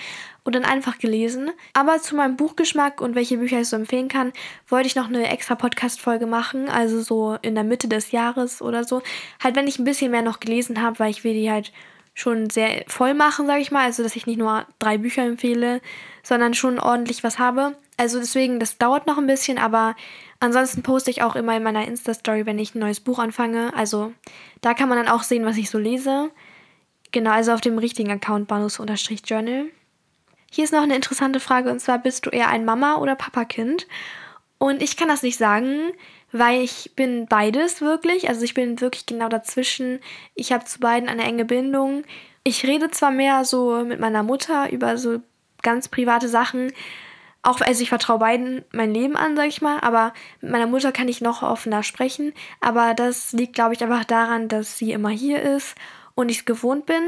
und 0.44 0.56
dann 0.56 0.66
einfach 0.66 0.98
gelesen. 0.98 1.52
Aber 1.74 2.02
zu 2.02 2.16
meinem 2.16 2.38
Buchgeschmack 2.38 3.02
und 3.02 3.14
welche 3.14 3.38
Bücher 3.38 3.62
ich 3.62 3.70
so 3.70 3.76
empfehlen 3.76 4.08
kann, 4.08 4.34
wollte 4.68 4.88
ich 4.88 4.96
noch 4.96 5.10
eine 5.10 5.30
extra 5.30 5.54
Podcast-Folge 5.54 6.26
machen, 6.26 6.68
also 6.68 7.00
so 7.04 7.38
in 7.44 7.54
der 7.54 7.64
Mitte 7.64 7.88
des 7.88 8.10
Jahres 8.14 8.64
oder 8.64 8.84
so. 8.84 9.04
Halt, 9.44 9.56
wenn 9.56 9.68
ich 9.68 9.78
ein 9.78 9.86
bisschen 9.86 10.10
mehr 10.10 10.24
noch 10.24 10.40
gelesen 10.40 10.82
habe, 10.82 10.98
weil 10.98 11.12
ich 11.12 11.24
will 11.24 11.36
die 11.36 11.52
halt 11.52 11.72
schon 12.14 12.50
sehr 12.50 12.84
voll 12.88 13.14
machen, 13.14 13.48
sage 13.48 13.62
ich 13.62 13.72
mal. 13.72 13.86
Also, 13.86 14.04
dass 14.04 14.16
ich 14.16 14.28
nicht 14.28 14.38
nur 14.38 14.66
drei 14.80 14.98
Bücher 14.98 15.24
empfehle, 15.24 15.82
sondern 16.22 16.54
schon 16.54 16.80
ordentlich 16.80 17.24
was 17.24 17.40
habe. 17.40 17.76
Also 17.98 18.20
deswegen, 18.20 18.60
das 18.60 18.78
dauert 18.78 19.08
noch 19.08 19.18
ein 19.18 19.28
bisschen, 19.28 19.58
aber 19.58 19.96
ansonsten 20.40 20.82
poste 20.82 21.12
ich 21.12 21.22
auch 21.22 21.36
immer 21.36 21.56
in 21.56 21.64
meiner 21.64 21.88
Insta-Story, 21.88 22.46
wenn 22.46 22.58
ich 22.58 22.74
ein 22.74 22.80
neues 22.80 23.00
Buch 23.00 23.20
anfange. 23.20 23.74
Also 23.76 24.14
da 24.62 24.74
kann 24.74 24.90
man 24.90 24.98
dann 24.98 25.14
auch 25.14 25.24
sehen, 25.24 25.46
was 25.46 25.58
ich 25.58 25.70
so 25.70 25.78
lese. 25.78 26.32
Genau, 27.12 27.32
also 27.32 27.52
auf 27.52 27.62
dem 27.62 27.78
richtigen 27.78 28.12
Account 28.12 28.48
Banus-Journal. 28.48 29.66
Hier 30.52 30.64
ist 30.64 30.74
noch 30.74 30.82
eine 30.82 30.96
interessante 30.96 31.40
Frage 31.40 31.72
und 31.72 31.80
zwar, 31.80 32.00
bist 32.00 32.26
du 32.26 32.30
eher 32.30 32.50
ein 32.50 32.66
Mama- 32.66 32.98
oder 32.98 33.16
Papakind? 33.16 33.88
Und 34.58 34.82
ich 34.82 34.98
kann 34.98 35.08
das 35.08 35.24
nicht 35.24 35.38
sagen, 35.38 35.92
weil 36.34 36.62
ich 36.62 36.92
bin 36.96 37.28
beides 37.28 37.80
wirklich. 37.80 38.28
Also 38.28 38.44
ich 38.44 38.54
bin 38.54 38.82
wirklich 38.82 39.06
genau 39.06 39.30
dazwischen. 39.30 40.00
Ich 40.36 40.52
habe 40.52 40.66
zu 40.66 40.80
beiden 40.80 41.08
eine 41.08 41.24
enge 41.24 41.46
Bindung. 41.46 42.04
Ich 42.44 42.66
rede 42.66 42.92
zwar 42.92 43.12
mehr 43.12 43.46
so 43.46 43.86
mit 43.86 44.00
meiner 44.00 44.24
Mutter 44.24 44.72
über 44.72 44.98
so 44.98 45.22
ganz 45.62 45.88
private 45.88 46.28
Sachen, 46.28 46.74
auch, 47.46 47.60
also 47.60 47.84
ich 47.84 47.90
vertraue 47.90 48.20
beiden 48.20 48.64
mein 48.72 48.94
Leben 48.94 49.18
an, 49.18 49.36
sag 49.36 49.48
ich 49.48 49.62
mal, 49.62 49.80
aber 49.82 50.14
mit 50.40 50.52
meiner 50.52 50.66
Mutter 50.66 50.94
kann 50.94 51.10
ich 51.10 51.20
noch 51.20 51.44
offener 51.44 51.84
sprechen. 51.84 52.34
Aber 52.62 52.94
das 52.94 53.34
liegt, 53.34 53.54
glaube 53.54 53.74
ich, 53.74 53.84
einfach 53.84 54.06
daran, 54.06 54.48
dass 54.48 54.78
sie 54.78 54.94
immer 54.94 55.10
hier 55.10 55.42
ist 55.42 55.76
und 56.16 56.30
ich 56.30 56.40
es 56.40 56.46
gewohnt 56.46 56.86
bin. 56.86 57.04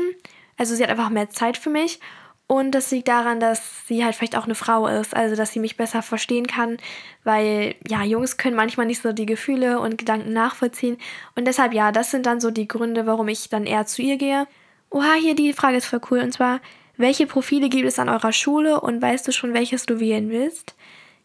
Also 0.58 0.76
sie 0.76 0.84
hat 0.84 0.90
einfach 0.90 1.10
mehr 1.10 1.30
Zeit 1.30 1.58
für 1.58 1.70
mich. 1.70 2.02
Und 2.48 2.72
das 2.72 2.92
liegt 2.92 3.08
daran, 3.08 3.40
dass 3.40 3.88
sie 3.88 4.06
halt 4.06 4.16
vielleicht 4.16 4.38
auch 4.38 4.46
eine 4.46 4.54
Frau 4.54 4.86
ist, 4.88 5.16
also 5.16 5.36
dass 5.36 5.52
sie 5.52 5.60
mich 5.60 5.78
besser 5.78 6.04
verstehen 6.04 6.46
kann, 6.46 6.78
weil 7.24 7.74
ja, 7.88 8.04
Jungs 8.04 8.38
können 8.38 8.56
manchmal 8.56 8.86
nicht 8.86 9.02
so 9.02 9.14
die 9.14 9.26
Gefühle 9.26 9.80
und 9.80 9.98
Gedanken 9.98 10.32
nachvollziehen. 10.32 10.98
Und 11.36 11.46
deshalb 11.46 11.74
ja, 11.74 11.92
das 11.92 12.12
sind 12.12 12.28
dann 12.28 12.40
so 12.40 12.52
die 12.52 12.68
Gründe, 12.68 13.08
warum 13.08 13.28
ich 13.30 13.50
dann 13.50 13.66
eher 13.66 13.88
zu 13.88 14.04
ihr 14.04 14.18
gehe. 14.18 14.48
Oha, 14.92 15.14
hier 15.20 15.36
die 15.36 15.54
Frage 15.54 15.78
ist 15.78 15.88
voll 15.88 16.02
cool. 16.12 16.20
Und 16.20 16.34
zwar, 16.34 16.60
welche 16.98 17.26
Profile 17.26 17.68
gibt 17.68 17.88
es 17.88 17.98
an 17.98 18.10
eurer 18.10 18.32
Schule 18.32 18.80
und 18.80 19.02
weißt 19.02 19.28
du 19.28 19.32
schon, 19.32 19.56
welches 19.56 19.88
du 19.88 20.00
wählen 20.00 20.30
willst? 20.30 20.76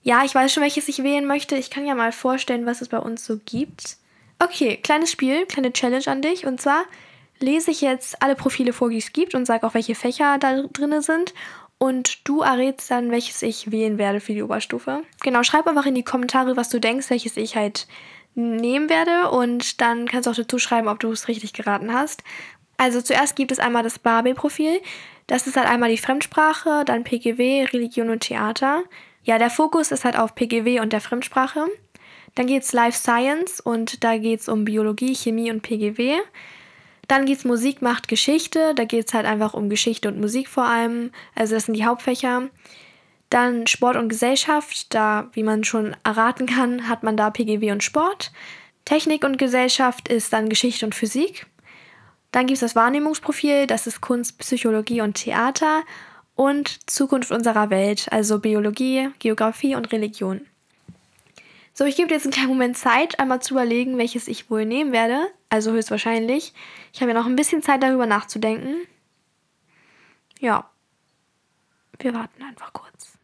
Ja, 0.02 0.24
ich 0.24 0.34
weiß 0.34 0.50
schon, 0.50 0.62
welches 0.62 0.88
ich 0.88 1.02
wählen 1.02 1.26
möchte. 1.26 1.54
Ich 1.56 1.70
kann 1.70 1.84
ja 1.84 1.94
mal 1.94 2.12
vorstellen, 2.12 2.64
was 2.64 2.80
es 2.80 2.88
bei 2.88 2.98
uns 2.98 3.26
so 3.26 3.38
gibt. 3.44 3.98
Okay, 4.38 4.78
kleines 4.78 5.10
Spiel, 5.10 5.44
kleine 5.44 5.70
Challenge 5.74 6.06
an 6.06 6.22
dich. 6.22 6.46
Und 6.46 6.62
zwar 6.62 6.84
lese 7.40 7.70
ich 7.70 7.80
jetzt 7.80 8.22
alle 8.22 8.34
Profile 8.34 8.72
vor, 8.72 8.90
die 8.90 8.98
es 8.98 9.12
gibt 9.12 9.34
und 9.34 9.46
sage 9.46 9.66
auch, 9.66 9.74
welche 9.74 9.94
Fächer 9.94 10.38
da 10.38 10.62
drin 10.62 11.00
sind. 11.00 11.34
Und 11.78 12.28
du 12.28 12.42
errätst 12.42 12.90
dann, 12.90 13.10
welches 13.10 13.40
ich 13.40 13.70
wählen 13.70 13.96
werde 13.96 14.20
für 14.20 14.34
die 14.34 14.42
Oberstufe. 14.42 15.02
Genau, 15.22 15.42
schreib 15.42 15.66
einfach 15.66 15.86
in 15.86 15.94
die 15.94 16.04
Kommentare, 16.04 16.56
was 16.56 16.68
du 16.68 16.78
denkst, 16.78 17.08
welches 17.08 17.38
ich 17.38 17.56
halt 17.56 17.86
nehmen 18.34 18.90
werde. 18.90 19.30
Und 19.30 19.80
dann 19.80 20.06
kannst 20.06 20.26
du 20.26 20.30
auch 20.30 20.36
dazu 20.36 20.58
schreiben, 20.58 20.88
ob 20.88 21.00
du 21.00 21.10
es 21.10 21.28
richtig 21.28 21.54
geraten 21.54 21.92
hast. 21.92 22.22
Also 22.76 23.00
zuerst 23.00 23.34
gibt 23.34 23.50
es 23.50 23.58
einmal 23.58 23.82
das 23.82 23.98
Barbie-Profil. 23.98 24.80
Das 25.26 25.46
ist 25.46 25.56
halt 25.56 25.68
einmal 25.68 25.90
die 25.90 25.98
Fremdsprache, 25.98 26.84
dann 26.84 27.04
PGW, 27.04 27.64
Religion 27.72 28.10
und 28.10 28.20
Theater. 28.20 28.82
Ja, 29.22 29.38
der 29.38 29.50
Fokus 29.50 29.90
ist 29.90 30.04
halt 30.04 30.18
auf 30.18 30.34
PGW 30.34 30.80
und 30.80 30.92
der 30.92 31.00
Fremdsprache. 31.00 31.66
Dann 32.34 32.46
geht 32.46 32.62
es 32.62 32.72
Life 32.72 32.98
Science 32.98 33.60
und 33.60 34.02
da 34.04 34.18
geht 34.18 34.40
es 34.40 34.48
um 34.48 34.64
Biologie, 34.64 35.14
Chemie 35.14 35.50
und 35.50 35.62
PGW. 35.62 36.18
Dann 37.10 37.26
geht 37.26 37.38
es 37.38 37.44
Musik 37.44 37.82
macht 37.82 38.06
Geschichte. 38.06 38.72
Da 38.76 38.84
geht 38.84 39.08
es 39.08 39.14
halt 39.14 39.26
einfach 39.26 39.52
um 39.52 39.68
Geschichte 39.68 40.06
und 40.06 40.20
Musik 40.20 40.48
vor 40.48 40.66
allem. 40.66 41.10
Also 41.34 41.56
das 41.56 41.64
sind 41.64 41.74
die 41.74 41.84
Hauptfächer. 41.84 42.50
Dann 43.30 43.66
Sport 43.66 43.96
und 43.96 44.08
Gesellschaft. 44.08 44.94
Da, 44.94 45.28
wie 45.32 45.42
man 45.42 45.64
schon 45.64 45.96
erraten 46.04 46.46
kann, 46.46 46.88
hat 46.88 47.02
man 47.02 47.16
da 47.16 47.30
PGW 47.30 47.72
und 47.72 47.82
Sport. 47.82 48.30
Technik 48.84 49.24
und 49.24 49.38
Gesellschaft 49.38 50.06
ist 50.06 50.32
dann 50.32 50.48
Geschichte 50.48 50.86
und 50.86 50.94
Physik. 50.94 51.46
Dann 52.30 52.46
gibt 52.46 52.58
es 52.58 52.60
das 52.60 52.76
Wahrnehmungsprofil, 52.76 53.66
das 53.66 53.88
ist 53.88 54.00
Kunst, 54.00 54.38
Psychologie 54.38 55.00
und 55.00 55.14
Theater 55.14 55.82
und 56.36 56.88
Zukunft 56.88 57.32
unserer 57.32 57.70
Welt, 57.70 58.06
also 58.12 58.38
Biologie, 58.38 59.08
Geografie 59.18 59.74
und 59.74 59.90
Religion. 59.90 60.42
So, 61.72 61.84
ich 61.84 61.96
gebe 61.96 62.08
dir 62.08 62.14
jetzt 62.14 62.24
einen 62.24 62.32
kleinen 62.32 62.48
Moment 62.48 62.76
Zeit, 62.76 63.18
einmal 63.18 63.40
zu 63.40 63.54
überlegen, 63.54 63.96
welches 63.96 64.28
ich 64.28 64.50
wohl 64.50 64.64
nehmen 64.66 64.92
werde. 64.92 65.28
Also 65.48 65.72
höchstwahrscheinlich. 65.72 66.52
Ich 66.92 67.00
habe 67.00 67.12
ja 67.12 67.18
noch 67.18 67.26
ein 67.26 67.36
bisschen 67.36 67.62
Zeit 67.62 67.82
darüber 67.82 68.06
nachzudenken. 68.06 68.76
Ja. 70.40 70.70
Wir 71.98 72.14
warten 72.14 72.42
einfach 72.42 72.72
kurz. 72.72 73.18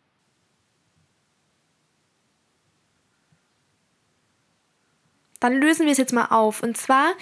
Dann 5.41 5.61
lösen 5.61 5.87
wir 5.87 5.93
es 5.93 5.99
jetzt 5.99 6.13
mal 6.13 6.27
auf. 6.27 6.63
Und 6.63 6.77
zwar 6.77 7.13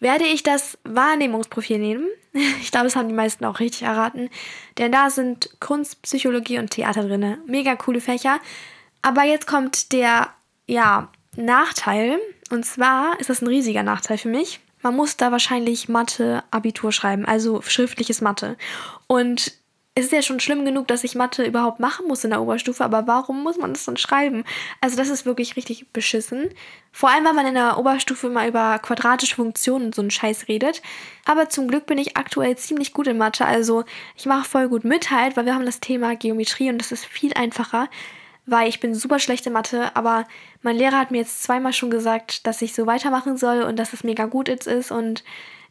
werde 0.00 0.24
ich 0.24 0.42
das 0.42 0.78
Wahrnehmungsprofil 0.84 1.78
nehmen. 1.78 2.06
Ich 2.60 2.72
glaube, 2.72 2.86
das 2.86 2.96
haben 2.96 3.06
die 3.06 3.14
meisten 3.14 3.44
auch 3.44 3.60
richtig 3.60 3.82
erraten. 3.82 4.28
Denn 4.78 4.90
da 4.90 5.08
sind 5.08 5.56
Kunst, 5.60 6.02
Psychologie 6.02 6.58
und 6.58 6.70
Theater 6.70 7.04
drin. 7.04 7.38
Mega 7.46 7.76
coole 7.76 8.00
Fächer. 8.00 8.40
Aber 9.02 9.22
jetzt 9.22 9.46
kommt 9.46 9.92
der, 9.92 10.34
ja, 10.66 11.08
Nachteil. 11.36 12.18
Und 12.50 12.64
zwar 12.64 13.18
ist 13.20 13.30
das 13.30 13.42
ein 13.42 13.48
riesiger 13.48 13.82
Nachteil 13.82 14.18
für 14.18 14.28
mich. 14.28 14.60
Man 14.82 14.96
muss 14.96 15.16
da 15.16 15.32
wahrscheinlich 15.32 15.88
Mathe-Abitur 15.88 16.92
schreiben, 16.92 17.24
also 17.24 17.62
schriftliches 17.62 18.20
Mathe. 18.20 18.56
Und 19.06 19.52
es 19.96 20.06
ist 20.06 20.12
ja 20.12 20.22
schon 20.22 20.40
schlimm 20.40 20.64
genug, 20.64 20.88
dass 20.88 21.04
ich 21.04 21.14
Mathe 21.14 21.44
überhaupt 21.44 21.78
machen 21.78 22.08
muss 22.08 22.24
in 22.24 22.30
der 22.30 22.42
Oberstufe, 22.42 22.84
aber 22.84 23.06
warum 23.06 23.44
muss 23.44 23.58
man 23.58 23.72
das 23.72 23.84
dann 23.84 23.96
schreiben? 23.96 24.44
Also 24.80 24.96
das 24.96 25.08
ist 25.08 25.24
wirklich 25.24 25.54
richtig 25.56 25.92
beschissen. 25.92 26.50
Vor 26.90 27.10
allem, 27.10 27.24
weil 27.24 27.32
man 27.32 27.46
in 27.46 27.54
der 27.54 27.78
Oberstufe 27.78 28.28
mal 28.28 28.48
über 28.48 28.80
quadratische 28.80 29.36
Funktionen 29.36 29.86
und 29.86 29.94
so 29.94 30.02
einen 30.02 30.10
Scheiß 30.10 30.48
redet. 30.48 30.82
Aber 31.24 31.48
zum 31.48 31.68
Glück 31.68 31.86
bin 31.86 31.98
ich 31.98 32.16
aktuell 32.16 32.56
ziemlich 32.58 32.92
gut 32.92 33.06
in 33.06 33.18
Mathe, 33.18 33.46
also 33.46 33.84
ich 34.16 34.26
mache 34.26 34.48
voll 34.48 34.68
gut 34.68 34.84
mit 34.84 35.12
halt, 35.12 35.36
weil 35.36 35.46
wir 35.46 35.54
haben 35.54 35.64
das 35.64 35.80
Thema 35.80 36.16
Geometrie 36.16 36.70
und 36.70 36.78
das 36.78 36.90
ist 36.90 37.04
viel 37.06 37.32
einfacher, 37.34 37.88
weil 38.46 38.68
ich 38.68 38.80
bin 38.80 38.94
super 38.94 39.18
schlecht 39.18 39.46
in 39.46 39.52
Mathe, 39.52 39.94
aber 39.96 40.26
mein 40.62 40.76
Lehrer 40.76 40.98
hat 40.98 41.10
mir 41.10 41.18
jetzt 41.18 41.42
zweimal 41.42 41.72
schon 41.72 41.90
gesagt, 41.90 42.46
dass 42.46 42.62
ich 42.62 42.74
so 42.74 42.86
weitermachen 42.86 43.36
soll 43.36 43.62
und 43.62 43.76
dass 43.78 43.92
es 43.92 44.04
mega 44.04 44.26
gut 44.26 44.48
jetzt 44.48 44.66
ist 44.66 44.90
und 44.90 45.24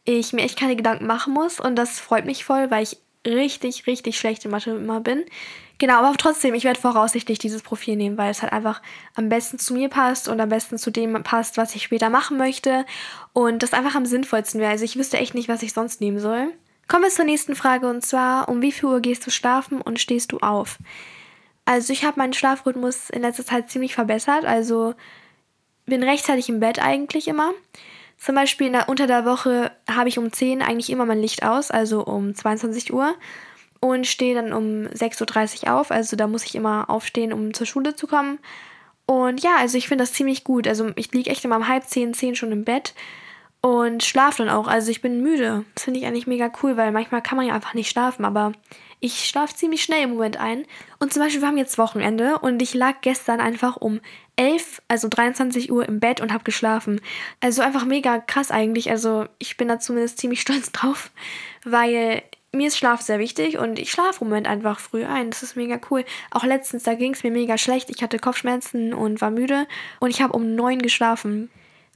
ich 0.05 0.33
mir 0.33 0.41
echt 0.41 0.59
keine 0.59 0.75
Gedanken 0.75 1.05
machen 1.05 1.33
muss 1.33 1.59
und 1.59 1.75
das 1.75 1.99
freut 1.99 2.25
mich 2.25 2.45
voll, 2.45 2.71
weil 2.71 2.83
ich 2.83 2.97
richtig, 3.25 3.87
richtig 3.87 4.17
schlecht 4.17 4.43
in 4.45 4.51
Mathe 4.51 4.71
immer 4.71 4.99
bin. 4.99 5.23
Genau, 5.79 5.95
aber 5.99 6.15
trotzdem, 6.17 6.53
ich 6.53 6.63
werde 6.63 6.79
voraussichtlich 6.79 7.39
dieses 7.39 7.61
Profil 7.61 7.95
nehmen, 7.95 8.17
weil 8.17 8.31
es 8.31 8.41
halt 8.41 8.53
einfach 8.53 8.81
am 9.15 9.29
besten 9.29 9.59
zu 9.59 9.73
mir 9.73 9.89
passt 9.89 10.27
und 10.29 10.39
am 10.39 10.49
besten 10.49 10.77
zu 10.77 10.91
dem 10.91 11.21
passt, 11.23 11.57
was 11.57 11.75
ich 11.75 11.83
später 11.83 12.09
machen 12.09 12.37
möchte 12.37 12.85
und 13.33 13.63
das 13.63 13.73
einfach 13.73 13.95
am 13.95 14.05
sinnvollsten 14.05 14.61
wäre. 14.61 14.71
Also 14.71 14.85
ich 14.85 14.97
wüsste 14.97 15.17
echt 15.17 15.35
nicht, 15.35 15.49
was 15.49 15.63
ich 15.63 15.73
sonst 15.73 15.99
nehmen 15.99 16.19
soll. 16.19 16.53
Kommen 16.87 17.03
wir 17.03 17.09
zur 17.09 17.25
nächsten 17.25 17.55
Frage 17.55 17.89
und 17.89 18.05
zwar, 18.05 18.49
um 18.49 18.61
wie 18.61 18.71
viel 18.71 18.89
Uhr 18.89 18.99
gehst 18.99 19.25
du 19.25 19.31
schlafen 19.31 19.81
und 19.81 19.99
stehst 19.99 20.31
du 20.31 20.39
auf? 20.39 20.77
Also 21.65 21.93
ich 21.93 22.03
habe 22.03 22.19
meinen 22.19 22.33
Schlafrhythmus 22.33 23.09
in 23.09 23.21
letzter 23.21 23.45
Zeit 23.45 23.69
ziemlich 23.69 23.95
verbessert, 23.95 24.45
also 24.45 24.95
bin 25.85 26.03
rechtzeitig 26.03 26.49
im 26.49 26.59
Bett 26.59 26.79
eigentlich 26.79 27.27
immer. 27.27 27.51
Zum 28.17 28.35
Beispiel 28.35 28.71
der, 28.71 28.87
unter 28.89 29.07
der 29.07 29.25
Woche 29.25 29.71
habe 29.89 30.09
ich 30.09 30.17
um 30.17 30.31
10 30.31 30.61
eigentlich 30.61 30.89
immer 30.89 31.05
mein 31.05 31.19
Licht 31.21 31.43
aus, 31.43 31.71
also 31.71 32.05
um 32.05 32.33
22 32.33 32.93
Uhr. 32.93 33.15
Und 33.81 34.07
stehe 34.07 34.33
dann 34.33 34.53
um 34.53 34.87
6.30 34.87 35.65
Uhr 35.65 35.73
auf. 35.73 35.91
Also 35.91 36.15
da 36.15 36.25
muss 36.27 36.45
ich 36.45 36.55
immer 36.55 36.89
aufstehen, 36.89 37.33
um 37.33 37.53
zur 37.53 37.67
Schule 37.67 37.95
zu 37.97 38.07
kommen. 38.07 38.39
Und 39.05 39.43
ja, 39.43 39.57
also 39.59 39.77
ich 39.77 39.89
finde 39.89 40.05
das 40.05 40.13
ziemlich 40.13 40.45
gut. 40.45 40.69
Also 40.69 40.91
ich 40.95 41.11
liege 41.11 41.29
echt 41.29 41.43
immer 41.43 41.57
um 41.57 41.67
halb 41.67 41.83
zehn, 41.83 42.13
zehn 42.13 42.35
schon 42.35 42.53
im 42.53 42.63
Bett 42.63 42.93
und 43.65 44.03
schlafe 44.03 44.43
dann 44.43 44.53
auch. 44.53 44.67
Also 44.67 44.91
ich 44.91 45.01
bin 45.01 45.23
müde. 45.23 45.63
Das 45.73 45.85
finde 45.85 45.99
ich 45.99 46.05
eigentlich 46.05 46.27
mega 46.27 46.51
cool, 46.61 46.75
weil 46.75 46.91
manchmal 46.91 47.21
kann 47.23 47.37
man 47.37 47.47
ja 47.47 47.55
einfach 47.55 47.73
nicht 47.73 47.89
schlafen. 47.89 48.25
Aber 48.25 48.51
ich 48.99 49.25
schlafe 49.25 49.55
ziemlich 49.55 49.81
schnell 49.83 50.03
im 50.03 50.11
Moment 50.11 50.37
ein. 50.37 50.65
Und 50.99 51.13
zum 51.13 51.23
Beispiel, 51.23 51.41
wir 51.41 51.47
haben 51.47 51.57
jetzt 51.57 51.77
Wochenende 51.77 52.39
und 52.39 52.61
ich 52.61 52.73
lag 52.73 52.95
gestern 53.01 53.39
einfach 53.39 53.77
um 53.77 54.01
11, 54.35 54.81
also 54.89 55.07
23 55.07 55.71
Uhr 55.71 55.87
im 55.87 56.01
Bett 56.01 56.19
und 56.19 56.33
habe 56.33 56.43
geschlafen. 56.43 56.99
Also 57.39 57.61
einfach 57.61 57.85
mega 57.85 58.19
krass 58.19 58.51
eigentlich. 58.51 58.91
Also 58.91 59.27
ich 59.39 59.55
bin 59.55 59.69
da 59.69 59.79
zumindest 59.79 60.17
ziemlich 60.17 60.41
stolz 60.41 60.73
drauf, 60.73 61.11
weil 61.63 62.21
mir 62.51 62.67
ist 62.67 62.77
Schlaf 62.77 63.01
sehr 63.01 63.17
wichtig 63.17 63.57
und 63.59 63.79
ich 63.79 63.91
schlafe 63.91 64.25
im 64.25 64.27
Moment 64.27 64.45
einfach 64.45 64.81
früh 64.81 65.05
ein. 65.05 65.29
Das 65.29 65.41
ist 65.41 65.55
mega 65.55 65.79
cool. 65.89 66.03
Auch 66.31 66.43
letztens, 66.43 66.83
da 66.83 66.95
ging 66.95 67.13
es 67.13 67.23
mir 67.23 67.31
mega 67.31 67.57
schlecht. 67.57 67.89
Ich 67.89 68.03
hatte 68.03 68.19
Kopfschmerzen 68.19 68.93
und 68.93 69.21
war 69.21 69.31
müde 69.31 69.67
und 70.01 70.09
ich 70.09 70.21
habe 70.21 70.33
um 70.33 70.53
9 70.53 70.81
geschlafen. 70.81 71.49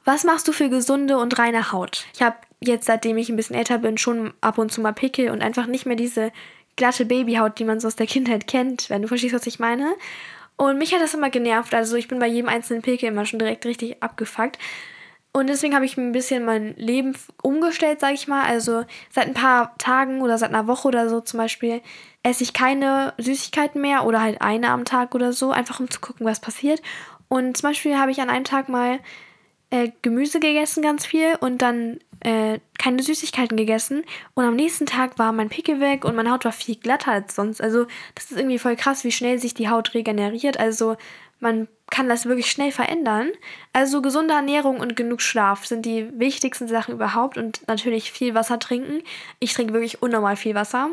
Was 0.07 0.23
machst 0.23 0.47
du 0.47 0.53
für 0.53 0.69
gesunde 0.69 1.17
und 1.17 1.37
reine 1.37 1.73
Haut? 1.73 2.05
Ich 2.13 2.21
habe 2.21 2.37
jetzt, 2.61 2.85
seitdem 2.85 3.17
ich 3.17 3.27
ein 3.27 3.35
bisschen 3.35 3.57
älter 3.57 3.77
bin, 3.77 3.97
schon 3.97 4.33
ab 4.39 4.57
und 4.57 4.71
zu 4.71 4.79
mal 4.79 4.93
Pickel 4.93 5.31
und 5.31 5.41
einfach 5.41 5.67
nicht 5.67 5.85
mehr 5.85 5.97
diese 5.97 6.31
glatte 6.77 7.03
Babyhaut, 7.05 7.59
die 7.59 7.65
man 7.65 7.81
so 7.81 7.89
aus 7.89 7.97
der 7.97 8.07
Kindheit 8.07 8.47
kennt, 8.47 8.89
wenn 8.89 9.01
du 9.01 9.09
verstehst, 9.09 9.35
was 9.35 9.45
ich 9.47 9.59
meine. 9.59 9.95
Und 10.55 10.77
mich 10.77 10.93
hat 10.93 11.01
das 11.01 11.13
immer 11.13 11.29
genervt. 11.29 11.75
Also 11.75 11.97
ich 11.97 12.07
bin 12.07 12.19
bei 12.19 12.27
jedem 12.27 12.47
einzelnen 12.47 12.83
Pickel 12.83 13.09
immer 13.09 13.25
schon 13.25 13.39
direkt 13.39 13.65
richtig 13.65 14.01
abgefuckt. 14.01 14.57
Und 15.33 15.47
deswegen 15.47 15.75
habe 15.75 15.83
ich 15.83 15.97
ein 15.97 16.13
bisschen 16.13 16.45
mein 16.45 16.73
Leben 16.77 17.13
umgestellt, 17.43 17.99
sage 17.99 18.13
ich 18.13 18.29
mal. 18.29 18.45
Also 18.45 18.85
seit 19.09 19.27
ein 19.27 19.33
paar 19.33 19.77
Tagen 19.77 20.21
oder 20.21 20.37
seit 20.37 20.53
einer 20.53 20.67
Woche 20.67 20.87
oder 20.87 21.09
so 21.09 21.19
zum 21.19 21.37
Beispiel 21.37 21.81
esse 22.23 22.43
ich 22.43 22.53
keine 22.53 23.13
Süßigkeiten 23.17 23.81
mehr 23.81 24.05
oder 24.05 24.21
halt 24.21 24.41
eine 24.41 24.69
am 24.69 24.85
Tag 24.85 25.15
oder 25.15 25.33
so, 25.33 25.51
einfach 25.51 25.81
um 25.81 25.91
zu 25.91 25.99
gucken, 25.99 26.25
was 26.25 26.39
passiert. 26.39 26.81
Und 27.27 27.57
zum 27.57 27.71
Beispiel 27.71 27.97
habe 27.97 28.11
ich 28.11 28.21
an 28.21 28.29
einem 28.29 28.45
Tag 28.45 28.69
mal 28.69 29.01
äh, 29.69 29.91
Gemüse 30.01 30.39
gegessen, 30.39 30.81
ganz 30.81 31.05
viel, 31.05 31.35
und 31.39 31.61
dann 31.61 31.99
äh, 32.21 32.59
keine 32.79 33.03
Süßigkeiten 33.03 33.57
gegessen. 33.57 34.03
Und 34.33 34.45
am 34.45 34.55
nächsten 34.55 34.85
Tag 34.85 35.19
war 35.19 35.31
mein 35.31 35.49
Pickel 35.49 35.79
weg 35.79 36.05
und 36.05 36.15
meine 36.15 36.31
Haut 36.31 36.45
war 36.45 36.51
viel 36.51 36.75
glatter 36.75 37.11
als 37.11 37.35
sonst. 37.35 37.61
Also, 37.61 37.85
das 38.15 38.31
ist 38.31 38.37
irgendwie 38.37 38.59
voll 38.59 38.75
krass, 38.75 39.03
wie 39.03 39.11
schnell 39.11 39.39
sich 39.39 39.53
die 39.53 39.69
Haut 39.69 39.93
regeneriert. 39.93 40.59
Also, 40.59 40.95
man 41.39 41.67
kann 41.89 42.09
das 42.09 42.25
wirklich 42.25 42.49
schnell 42.49 42.71
verändern. 42.71 43.29
Also, 43.73 44.01
gesunde 44.01 44.33
Ernährung 44.33 44.79
und 44.79 44.95
genug 44.95 45.21
Schlaf 45.21 45.65
sind 45.65 45.85
die 45.85 46.09
wichtigsten 46.19 46.67
Sachen 46.67 46.93
überhaupt. 46.93 47.37
Und 47.37 47.67
natürlich 47.67 48.11
viel 48.11 48.33
Wasser 48.33 48.59
trinken. 48.59 49.03
Ich 49.39 49.53
trinke 49.53 49.73
wirklich 49.73 50.01
unnormal 50.01 50.37
viel 50.37 50.55
Wasser. 50.55 50.89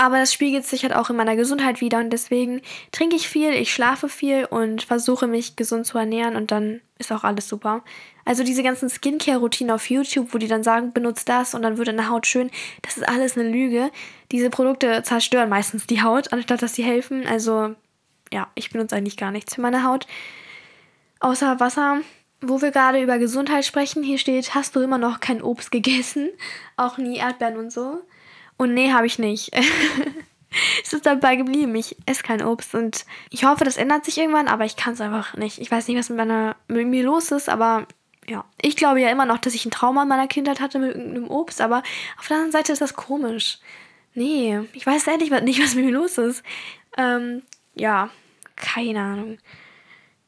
Aber 0.00 0.18
das 0.18 0.32
spiegelt 0.32 0.64
sich 0.64 0.82
halt 0.82 0.96
auch 0.96 1.10
in 1.10 1.16
meiner 1.16 1.36
Gesundheit 1.36 1.82
wieder 1.82 1.98
und 1.98 2.08
deswegen 2.08 2.62
trinke 2.90 3.16
ich 3.16 3.28
viel, 3.28 3.52
ich 3.52 3.70
schlafe 3.70 4.08
viel 4.08 4.46
und 4.46 4.82
versuche 4.82 5.26
mich 5.26 5.56
gesund 5.56 5.84
zu 5.84 5.98
ernähren 5.98 6.36
und 6.36 6.50
dann 6.52 6.80
ist 6.96 7.12
auch 7.12 7.22
alles 7.22 7.50
super. 7.50 7.84
Also 8.24 8.42
diese 8.42 8.62
ganzen 8.62 8.88
Skincare-Routinen 8.88 9.70
auf 9.70 9.90
YouTube, 9.90 10.32
wo 10.32 10.38
die 10.38 10.48
dann 10.48 10.62
sagen, 10.62 10.94
benutzt 10.94 11.28
das 11.28 11.52
und 11.52 11.60
dann 11.60 11.76
wird 11.76 11.88
deine 11.88 12.08
Haut 12.08 12.26
schön, 12.26 12.50
das 12.80 12.96
ist 12.96 13.06
alles 13.06 13.36
eine 13.36 13.46
Lüge. 13.50 13.90
Diese 14.32 14.48
Produkte 14.48 15.02
zerstören 15.02 15.50
meistens 15.50 15.86
die 15.86 16.00
Haut, 16.02 16.32
anstatt 16.32 16.62
dass 16.62 16.74
sie 16.74 16.82
helfen. 16.82 17.26
Also 17.26 17.74
ja, 18.32 18.48
ich 18.54 18.70
benutze 18.70 18.96
eigentlich 18.96 19.18
gar 19.18 19.32
nichts 19.32 19.56
für 19.56 19.60
meine 19.60 19.84
Haut. 19.84 20.06
Außer 21.18 21.60
Wasser. 21.60 22.00
Wo 22.40 22.62
wir 22.62 22.70
gerade 22.70 23.02
über 23.02 23.18
Gesundheit 23.18 23.66
sprechen, 23.66 24.02
hier 24.02 24.16
steht, 24.16 24.54
hast 24.54 24.74
du 24.74 24.80
immer 24.80 24.96
noch 24.96 25.20
kein 25.20 25.42
Obst 25.42 25.70
gegessen? 25.70 26.30
Auch 26.78 26.96
nie 26.96 27.18
Erdbeeren 27.18 27.58
und 27.58 27.70
so. 27.70 28.00
Und 28.60 28.74
nee, 28.74 28.92
habe 28.92 29.06
ich 29.06 29.18
nicht. 29.18 29.50
es 30.84 30.92
ist 30.92 31.06
dabei 31.06 31.36
geblieben. 31.36 31.74
Ich 31.76 31.96
esse 32.04 32.22
kein 32.22 32.44
Obst 32.44 32.74
und 32.74 33.06
ich 33.30 33.46
hoffe, 33.46 33.64
das 33.64 33.78
ändert 33.78 34.04
sich 34.04 34.18
irgendwann, 34.18 34.48
aber 34.48 34.66
ich 34.66 34.76
kann 34.76 34.92
es 34.92 35.00
einfach 35.00 35.34
nicht. 35.34 35.60
Ich 35.60 35.70
weiß 35.70 35.88
nicht, 35.88 35.96
was 35.96 36.10
mit, 36.10 36.18
meiner, 36.18 36.56
mit 36.68 36.86
mir 36.86 37.02
los 37.02 37.30
ist, 37.30 37.48
aber 37.48 37.86
ja. 38.28 38.44
Ich 38.60 38.76
glaube 38.76 39.00
ja 39.00 39.08
immer 39.08 39.24
noch, 39.24 39.38
dass 39.38 39.54
ich 39.54 39.64
ein 39.64 39.70
Trauma 39.70 40.02
in 40.02 40.10
meiner 40.10 40.28
Kindheit 40.28 40.60
hatte 40.60 40.78
mit 40.78 40.94
irgendeinem 40.94 41.30
Obst, 41.30 41.62
aber 41.62 41.82
auf 42.18 42.28
der 42.28 42.36
anderen 42.36 42.52
Seite 42.52 42.70
ist 42.72 42.82
das 42.82 42.92
komisch. 42.92 43.60
Nee, 44.12 44.60
ich 44.74 44.86
weiß 44.86 45.06
ehrlich 45.06 45.30
nicht, 45.30 45.62
was 45.64 45.74
mit 45.74 45.86
mir 45.86 45.92
los 45.92 46.18
ist. 46.18 46.42
Ähm, 46.98 47.40
ja, 47.74 48.10
keine 48.56 49.00
Ahnung. 49.00 49.38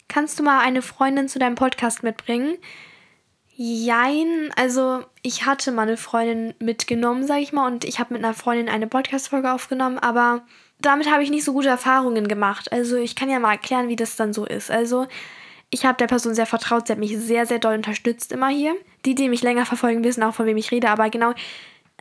Kannst 0.09 0.39
du 0.39 0.43
mal 0.43 0.61
eine 0.61 0.81
Freundin 0.81 1.29
zu 1.29 1.39
deinem 1.39 1.57
Podcast 1.57 2.03
mitbringen? 2.03 2.57
Jein, 3.65 4.51
also 4.57 5.05
ich 5.23 5.47
hatte 5.47 5.71
mal 5.71 5.83
eine 5.83 5.97
Freundin 5.97 6.53
mitgenommen, 6.59 7.29
sag 7.29 7.39
ich 7.39 7.53
mal, 7.53 7.69
und 7.69 7.85
ich 7.85 8.01
habe 8.01 8.13
mit 8.13 8.25
einer 8.25 8.35
Freundin 8.35 8.69
eine 8.69 8.89
Podcast-Folge 8.89 9.53
aufgenommen, 9.53 10.01
aber 10.01 10.43
damit 10.81 11.09
habe 11.09 11.23
ich 11.23 11.31
nicht 11.31 11.45
so 11.45 11.53
gute 11.53 11.69
Erfahrungen 11.69 12.27
gemacht. 12.27 12.73
Also 12.73 12.97
ich 12.97 13.15
kann 13.15 13.31
ja 13.31 13.39
mal 13.39 13.53
erklären, 13.53 13.87
wie 13.87 13.95
das 13.95 14.17
dann 14.17 14.33
so 14.33 14.45
ist. 14.45 14.69
Also 14.73 15.07
ich 15.71 15.87
habe 15.87 15.97
der 15.97 16.09
Person 16.09 16.35
sehr 16.35 16.47
vertraut, 16.47 16.89
sie 16.89 16.93
hat 16.93 16.99
mich 16.99 17.17
sehr, 17.17 17.47
sehr 17.47 17.61
doll 17.61 17.77
unterstützt 17.77 18.33
immer 18.33 18.49
hier. 18.49 18.75
Die, 19.05 19.15
die 19.15 19.29
mich 19.29 19.43
länger 19.43 19.65
verfolgen, 19.65 20.03
wissen 20.03 20.25
auch, 20.25 20.35
von 20.35 20.47
wem 20.47 20.57
ich 20.57 20.73
rede, 20.73 20.91
aber 20.91 21.09
genau 21.09 21.33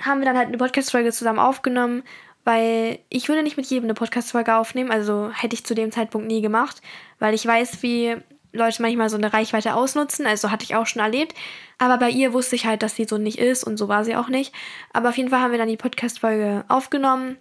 haben 0.01 0.19
wir 0.19 0.25
dann 0.25 0.37
halt 0.37 0.47
eine 0.47 0.57
Podcast-Folge 0.57 1.11
zusammen 1.11 1.37
aufgenommen, 1.37 2.01
weil 2.43 2.97
ich 3.09 3.29
würde 3.29 3.43
nicht 3.43 3.57
mit 3.57 3.67
jedem 3.67 3.83
eine 3.83 3.93
Podcast-Folge 3.93 4.55
aufnehmen, 4.55 4.89
also 4.89 5.29
hätte 5.31 5.53
ich 5.53 5.63
zu 5.63 5.75
dem 5.75 5.91
Zeitpunkt 5.91 6.25
nie 6.25 6.41
gemacht, 6.41 6.81
weil 7.19 7.35
ich 7.35 7.45
weiß, 7.45 7.83
wie 7.83 8.17
Leute 8.53 8.81
manchmal 8.81 9.09
so 9.09 9.17
eine 9.17 9.33
Reichweite 9.33 9.75
ausnutzen. 9.75 10.25
Also 10.25 10.51
hatte 10.51 10.63
ich 10.63 10.75
auch 10.75 10.85
schon 10.85 11.01
erlebt. 11.01 11.35
Aber 11.77 11.97
bei 11.97 12.09
ihr 12.09 12.33
wusste 12.33 12.55
ich 12.55 12.65
halt, 12.65 12.83
dass 12.83 12.95
sie 12.95 13.05
so 13.05 13.17
nicht 13.17 13.39
ist 13.39 13.63
und 13.63 13.77
so 13.77 13.87
war 13.87 14.03
sie 14.03 14.15
auch 14.15 14.27
nicht. 14.27 14.53
Aber 14.93 15.09
auf 15.09 15.17
jeden 15.17 15.29
Fall 15.29 15.39
haben 15.39 15.51
wir 15.51 15.57
dann 15.57 15.67
die 15.67 15.77
Podcast-Folge 15.77 16.65
aufgenommen. 16.67 17.37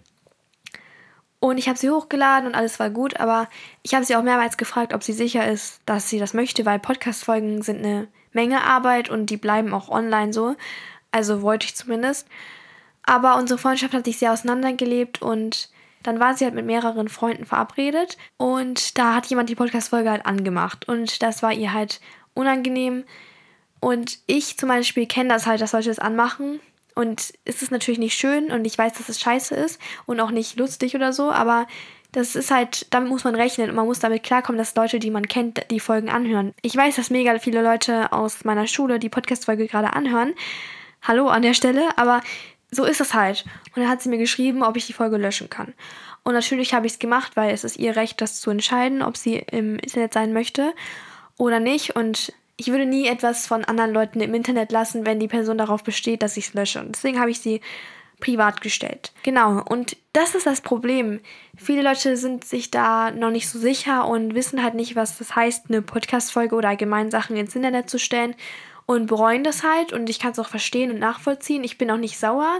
Und 1.39 1.57
ich 1.57 1.67
habe 1.67 1.77
sie 1.77 1.89
hochgeladen 1.89 2.47
und 2.47 2.53
alles 2.53 2.79
war 2.79 2.91
gut, 2.91 3.19
aber 3.19 3.49
ich 3.81 3.95
habe 3.95 4.05
sie 4.05 4.15
auch 4.15 4.21
mehrmals 4.21 4.57
gefragt, 4.57 4.93
ob 4.93 5.01
sie 5.01 5.11
sicher 5.11 5.47
ist, 5.49 5.81
dass 5.87 6.07
sie 6.07 6.19
das 6.19 6.35
möchte, 6.35 6.67
weil 6.67 6.77
Podcast-Folgen 6.77 7.63
sind 7.63 7.79
eine 7.79 8.07
Menge 8.31 8.63
Arbeit 8.63 9.09
und 9.09 9.25
die 9.31 9.37
bleiben 9.37 9.73
auch 9.73 9.89
online 9.89 10.33
so. 10.33 10.55
Also 11.11 11.41
wollte 11.41 11.65
ich 11.65 11.75
zumindest. 11.75 12.27
Aber 13.03 13.37
unsere 13.37 13.57
Freundschaft 13.57 13.93
hat 13.93 14.05
sich 14.05 14.19
sehr 14.19 14.31
auseinandergelebt 14.31 15.21
und 15.23 15.69
dann 16.03 16.19
war 16.19 16.35
sie 16.35 16.45
halt 16.45 16.55
mit 16.55 16.65
mehreren 16.65 17.09
Freunden 17.09 17.45
verabredet 17.45 18.17
und 18.37 18.97
da 18.97 19.15
hat 19.15 19.27
jemand 19.27 19.49
die 19.49 19.55
Podcast-Folge 19.55 20.09
halt 20.09 20.25
angemacht 20.25 20.87
und 20.87 21.21
das 21.21 21.43
war 21.43 21.53
ihr 21.53 21.73
halt 21.73 22.01
unangenehm. 22.33 23.03
Und 23.79 24.19
ich 24.27 24.57
zum 24.57 24.69
Beispiel 24.69 25.07
kenne 25.07 25.29
das 25.29 25.47
halt, 25.47 25.59
dass 25.61 25.73
Leute 25.73 25.89
das 25.89 25.99
anmachen 25.99 26.59
und 26.95 27.33
es 27.45 27.61
ist 27.61 27.71
natürlich 27.71 27.99
nicht 27.99 28.17
schön 28.17 28.51
und 28.51 28.65
ich 28.65 28.77
weiß, 28.77 28.93
dass 28.93 29.09
es 29.09 29.19
scheiße 29.19 29.55
ist 29.55 29.79
und 30.05 30.19
auch 30.19 30.31
nicht 30.31 30.57
lustig 30.57 30.95
oder 30.95 31.13
so, 31.13 31.31
aber 31.31 31.67
das 32.11 32.35
ist 32.35 32.51
halt, 32.51 32.93
damit 32.93 33.09
muss 33.09 33.23
man 33.23 33.35
rechnen 33.35 33.69
und 33.69 33.75
man 33.75 33.85
muss 33.85 33.99
damit 33.99 34.23
klarkommen, 34.23 34.57
dass 34.59 34.75
Leute, 34.75 34.99
die 34.99 35.11
man 35.11 35.27
kennt, 35.27 35.65
die 35.71 35.79
Folgen 35.79 36.09
anhören. 36.09 36.53
Ich 36.61 36.75
weiß, 36.75 36.97
dass 36.97 37.09
mega 37.09 37.37
viele 37.39 37.61
Leute 37.61 38.11
aus 38.11 38.43
meiner 38.43 38.67
Schule 38.67 38.99
die 38.99 39.09
Podcast-Folge 39.09 39.67
gerade 39.67 39.93
anhören. 39.93 40.33
Hallo 41.01 41.27
an 41.29 41.41
der 41.41 41.53
Stelle, 41.53 41.97
aber 41.97 42.21
so 42.71 42.85
ist 42.85 43.01
es 43.01 43.13
halt. 43.13 43.45
Und 43.75 43.81
dann 43.81 43.89
hat 43.89 44.01
sie 44.01 44.09
mir 44.09 44.17
geschrieben, 44.17 44.63
ob 44.63 44.77
ich 44.77 44.87
die 44.87 44.93
Folge 44.93 45.17
löschen 45.17 45.49
kann. 45.49 45.73
Und 46.23 46.33
natürlich 46.33 46.73
habe 46.73 46.85
ich 46.85 46.93
es 46.93 46.99
gemacht, 46.99 47.35
weil 47.35 47.53
es 47.53 47.63
ist 47.63 47.77
ihr 47.77 47.95
Recht, 47.95 48.21
das 48.21 48.39
zu 48.39 48.49
entscheiden, 48.49 49.01
ob 49.01 49.17
sie 49.17 49.35
im 49.51 49.77
Internet 49.77 50.13
sein 50.13 50.33
möchte 50.33 50.73
oder 51.37 51.59
nicht. 51.59 51.95
Und 51.95 52.33
ich 52.57 52.67
würde 52.67 52.85
nie 52.85 53.07
etwas 53.07 53.47
von 53.47 53.65
anderen 53.65 53.91
Leuten 53.91 54.21
im 54.21 54.33
Internet 54.33 54.71
lassen, 54.71 55.05
wenn 55.05 55.19
die 55.19 55.27
Person 55.27 55.57
darauf 55.57 55.83
besteht, 55.83 56.21
dass 56.21 56.37
ich 56.37 56.47
es 56.47 56.53
lösche. 56.53 56.79
Und 56.79 56.95
deswegen 56.95 57.19
habe 57.19 57.31
ich 57.31 57.39
sie 57.39 57.61
privat 58.19 58.61
gestellt. 58.61 59.11
Genau, 59.23 59.63
und 59.63 59.97
das 60.13 60.35
ist 60.35 60.45
das 60.45 60.61
Problem. 60.61 61.19
Viele 61.57 61.81
Leute 61.81 62.15
sind 62.15 62.45
sich 62.45 62.69
da 62.69 63.09
noch 63.09 63.31
nicht 63.31 63.49
so 63.49 63.57
sicher 63.57 64.07
und 64.07 64.35
wissen 64.35 64.63
halt 64.63 64.75
nicht, 64.75 64.95
was 64.95 65.17
das 65.17 65.35
heißt, 65.35 65.65
eine 65.69 65.81
Podcast-Folge 65.81 66.55
oder 66.55 66.69
allgemein 66.69 67.09
Sachen 67.09 67.35
ins 67.35 67.55
Internet 67.55 67.89
zu 67.89 67.97
stellen 67.97 68.35
und 68.95 69.07
bereuen 69.07 69.43
das 69.43 69.63
halt 69.63 69.93
und 69.93 70.09
ich 70.09 70.19
kann 70.19 70.31
es 70.31 70.39
auch 70.39 70.47
verstehen 70.47 70.91
und 70.91 70.99
nachvollziehen. 70.99 71.63
Ich 71.63 71.77
bin 71.77 71.89
auch 71.91 71.97
nicht 71.97 72.17
sauer, 72.17 72.59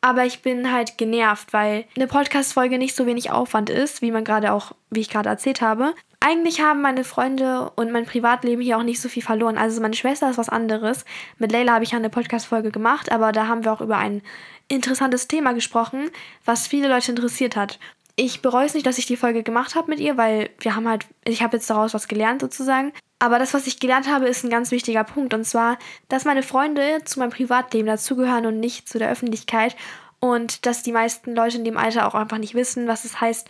aber 0.00 0.24
ich 0.24 0.42
bin 0.42 0.72
halt 0.72 0.98
genervt, 0.98 1.52
weil 1.52 1.84
eine 1.96 2.06
Podcast-Folge 2.06 2.78
nicht 2.78 2.96
so 2.96 3.06
wenig 3.06 3.30
Aufwand 3.30 3.70
ist, 3.70 4.02
wie 4.02 4.10
man 4.10 4.24
gerade 4.24 4.52
auch, 4.52 4.72
wie 4.90 5.00
ich 5.00 5.10
gerade 5.10 5.28
erzählt 5.28 5.60
habe. 5.60 5.94
Eigentlich 6.20 6.60
haben 6.60 6.82
meine 6.82 7.04
Freunde 7.04 7.70
und 7.76 7.92
mein 7.92 8.04
Privatleben 8.04 8.62
hier 8.62 8.78
auch 8.78 8.82
nicht 8.82 9.00
so 9.00 9.08
viel 9.08 9.22
verloren. 9.22 9.56
Also 9.56 9.80
meine 9.80 9.94
Schwester 9.94 10.30
ist 10.30 10.38
was 10.38 10.50
anderes. 10.50 11.04
Mit 11.38 11.52
Leila 11.52 11.74
habe 11.74 11.84
ich 11.84 11.92
ja 11.92 11.98
eine 11.98 12.10
Podcast-Folge 12.10 12.70
gemacht, 12.70 13.10
aber 13.10 13.32
da 13.32 13.46
haben 13.46 13.64
wir 13.64 13.72
auch 13.72 13.80
über 13.80 13.96
ein 13.96 14.22
interessantes 14.68 15.28
Thema 15.28 15.52
gesprochen, 15.52 16.10
was 16.44 16.66
viele 16.66 16.88
Leute 16.88 17.10
interessiert 17.10 17.56
hat. 17.56 17.78
Ich 18.22 18.42
bereue 18.42 18.66
es 18.66 18.74
nicht, 18.74 18.84
dass 18.84 18.98
ich 18.98 19.06
die 19.06 19.16
Folge 19.16 19.42
gemacht 19.42 19.74
habe 19.74 19.88
mit 19.88 19.98
ihr, 19.98 20.18
weil 20.18 20.50
wir 20.58 20.76
haben 20.76 20.86
halt, 20.86 21.06
ich 21.24 21.42
habe 21.42 21.56
jetzt 21.56 21.70
daraus 21.70 21.94
was 21.94 22.06
gelernt 22.06 22.42
sozusagen. 22.42 22.92
Aber 23.18 23.38
das, 23.38 23.54
was 23.54 23.66
ich 23.66 23.80
gelernt 23.80 24.10
habe, 24.10 24.28
ist 24.28 24.44
ein 24.44 24.50
ganz 24.50 24.70
wichtiger 24.70 25.04
Punkt. 25.04 25.32
Und 25.32 25.46
zwar, 25.46 25.78
dass 26.10 26.26
meine 26.26 26.42
Freunde 26.42 26.98
zu 27.06 27.18
meinem 27.18 27.30
Privatleben 27.30 27.86
dazugehören 27.86 28.44
und 28.44 28.60
nicht 28.60 28.90
zu 28.90 28.98
der 28.98 29.10
Öffentlichkeit. 29.10 29.74
Und 30.18 30.66
dass 30.66 30.82
die 30.82 30.92
meisten 30.92 31.34
Leute 31.34 31.56
in 31.56 31.64
dem 31.64 31.78
Alter 31.78 32.06
auch 32.06 32.14
einfach 32.14 32.36
nicht 32.36 32.52
wissen, 32.52 32.86
was 32.86 33.06
es 33.06 33.22
heißt, 33.22 33.48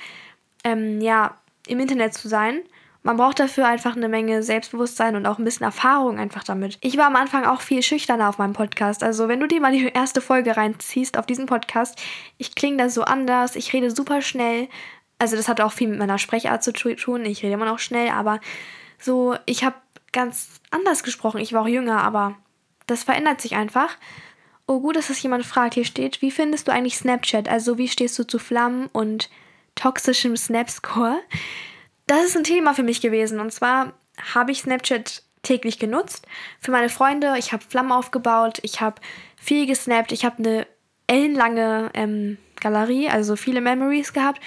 ähm, 0.63 1.01
ja, 1.01 1.37
im 1.67 1.81
Internet 1.81 2.15
zu 2.15 2.29
sein. 2.29 2.61
Man 3.03 3.17
braucht 3.17 3.41
dafür 3.41 3.67
einfach 3.67 3.97
eine 3.97 4.09
Menge 4.09 4.43
Selbstbewusstsein 4.43 5.17
und 5.17 5.27
auch 5.27 5.39
ein 5.39 5.45
bisschen 5.45 5.65
Erfahrung 5.65 6.19
einfach 6.19 6.45
damit. 6.45 6.77
Ich 6.83 6.99
war 6.99 7.07
am 7.07 7.17
Anfang 7.17 7.47
auch 7.47 7.63
viel 7.63 7.83
schüchterner 7.83 8.29
auf 8.29 8.37
meinem 8.37 8.53
Podcast. 8.53 9.03
Also 9.03 9.27
wenn 9.27 9.41
du 9.41 9.47
dir 9.47 9.61
mal 9.61 9.73
die 9.73 9.89
erste 9.89 10.21
Folge 10.21 10.57
reinziehst 10.57 11.17
auf 11.17 11.25
diesen 11.25 11.47
Podcast, 11.47 11.99
ich 12.37 12.55
klinge 12.55 12.77
da 12.77 12.91
so 12.91 13.03
anders, 13.03 13.57
ich 13.57 13.73
rede 13.73 13.91
super 13.91 14.21
schnell. 14.21 14.69
Also 15.19 15.37
das 15.37 15.49
hat 15.49 15.63
auch 15.63 15.73
viel 15.73 15.89
mit 15.89 15.99
meiner 15.99 16.19
Sprechart 16.19 16.63
zu 16.63 16.73
tun. 16.73 17.25
Ich 17.25 17.43
rede 17.43 17.55
immer 17.55 17.65
noch 17.65 17.79
schnell, 17.79 18.11
aber 18.11 18.39
so, 18.99 19.35
ich 19.47 19.65
habe 19.65 19.77
ganz 20.13 20.61
anders 20.71 21.03
gesprochen. 21.03 21.41
Ich 21.41 21.53
war 21.55 21.63
auch 21.63 21.69
jünger, 21.69 22.03
aber 22.03 22.37
das 22.87 23.05
verändert 23.05 23.41
sich 23.41 23.55
einfach. 23.55 23.97
Oh, 24.67 24.81
gut, 24.81 24.97
dass 24.97 25.11
es 25.11 25.23
jemand 25.23 25.47
fragt. 25.47 25.75
Hier 25.75 25.85
steht, 25.85 26.23
wie 26.23 26.31
findest 26.31 26.69
du 26.69 26.73
eigentlich 26.73 26.97
Snapchat? 26.97 27.49
Also, 27.49 27.79
wie 27.79 27.89
stehst 27.89 28.19
du 28.19 28.27
zu 28.27 28.39
Flammen 28.39 28.89
und 28.93 29.31
toxischem 29.75 30.37
Snapscore? 30.37 31.19
Das 32.11 32.25
ist 32.25 32.37
ein 32.37 32.43
Thema 32.43 32.75
für 32.75 32.83
mich 32.83 33.01
gewesen. 33.01 33.39
Und 33.39 33.53
zwar 33.53 33.93
habe 34.35 34.51
ich 34.51 34.63
Snapchat 34.63 35.23
täglich 35.43 35.79
genutzt. 35.79 36.27
Für 36.59 36.73
meine 36.73 36.89
Freunde. 36.89 37.37
Ich 37.39 37.53
habe 37.53 37.63
Flammen 37.63 37.93
aufgebaut. 37.93 38.59
Ich 38.63 38.81
habe 38.81 39.01
viel 39.37 39.65
gesnappt. 39.65 40.11
Ich 40.11 40.25
habe 40.25 40.39
eine 40.39 40.67
ellenlange 41.07 41.89
ähm, 41.95 42.37
Galerie, 42.59 43.09
also 43.09 43.37
viele 43.37 43.61
Memories 43.61 44.13
gehabt. 44.13 44.41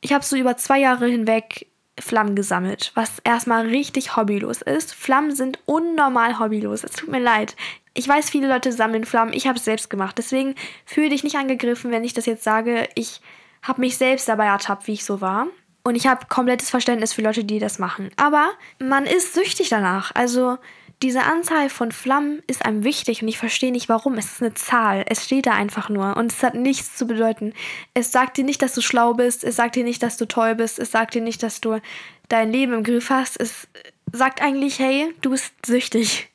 Ich 0.00 0.14
habe 0.14 0.24
so 0.24 0.34
über 0.34 0.56
zwei 0.56 0.80
Jahre 0.80 1.08
hinweg 1.08 1.66
Flammen 1.98 2.34
gesammelt, 2.34 2.90
was 2.94 3.18
erstmal 3.22 3.66
richtig 3.66 4.16
hobbylos 4.16 4.62
ist. 4.62 4.94
Flammen 4.94 5.36
sind 5.36 5.58
unnormal 5.66 6.38
hobbylos. 6.38 6.84
Es 6.84 6.92
tut 6.92 7.10
mir 7.10 7.20
leid. 7.20 7.54
Ich 7.92 8.08
weiß, 8.08 8.30
viele 8.30 8.48
Leute 8.48 8.72
sammeln 8.72 9.04
Flammen. 9.04 9.34
Ich 9.34 9.46
habe 9.46 9.58
es 9.58 9.66
selbst 9.66 9.90
gemacht. 9.90 10.16
Deswegen 10.16 10.54
fühle 10.86 11.10
dich 11.10 11.22
nicht 11.22 11.36
angegriffen, 11.36 11.90
wenn 11.90 12.02
ich 12.02 12.14
das 12.14 12.24
jetzt 12.24 12.44
sage. 12.44 12.88
Ich 12.94 13.20
habe 13.60 13.82
mich 13.82 13.98
selbst 13.98 14.26
dabei 14.26 14.46
ertappt, 14.46 14.86
wie 14.86 14.94
ich 14.94 15.04
so 15.04 15.20
war. 15.20 15.48
Und 15.82 15.94
ich 15.94 16.06
habe 16.06 16.26
komplettes 16.26 16.70
Verständnis 16.70 17.12
für 17.12 17.22
Leute, 17.22 17.44
die 17.44 17.58
das 17.58 17.78
machen. 17.78 18.10
Aber 18.16 18.50
man 18.78 19.06
ist 19.06 19.34
süchtig 19.34 19.70
danach. 19.70 20.14
Also 20.14 20.58
diese 21.02 21.22
Anzahl 21.22 21.70
von 21.70 21.92
Flammen 21.92 22.42
ist 22.46 22.64
einem 22.66 22.84
wichtig 22.84 23.22
und 23.22 23.28
ich 23.28 23.38
verstehe 23.38 23.72
nicht 23.72 23.88
warum. 23.88 24.18
Es 24.18 24.32
ist 24.32 24.42
eine 24.42 24.52
Zahl. 24.52 25.04
Es 25.08 25.24
steht 25.24 25.46
da 25.46 25.52
einfach 25.52 25.88
nur 25.88 26.16
und 26.16 26.30
es 26.30 26.42
hat 26.42 26.54
nichts 26.54 26.96
zu 26.96 27.06
bedeuten. 27.06 27.54
Es 27.94 28.12
sagt 28.12 28.36
dir 28.36 28.44
nicht, 28.44 28.60
dass 28.60 28.74
du 28.74 28.82
schlau 28.82 29.14
bist. 29.14 29.42
Es 29.42 29.56
sagt 29.56 29.76
dir 29.76 29.84
nicht, 29.84 30.02
dass 30.02 30.18
du 30.18 30.26
toll 30.26 30.54
bist. 30.54 30.78
Es 30.78 30.90
sagt 30.90 31.14
dir 31.14 31.22
nicht, 31.22 31.42
dass 31.42 31.62
du 31.62 31.80
dein 32.28 32.52
Leben 32.52 32.74
im 32.74 32.84
Griff 32.84 33.08
hast. 33.08 33.40
Es 33.40 33.66
sagt 34.12 34.42
eigentlich, 34.42 34.78
hey, 34.78 35.14
du 35.22 35.30
bist 35.30 35.54
süchtig. 35.64 36.28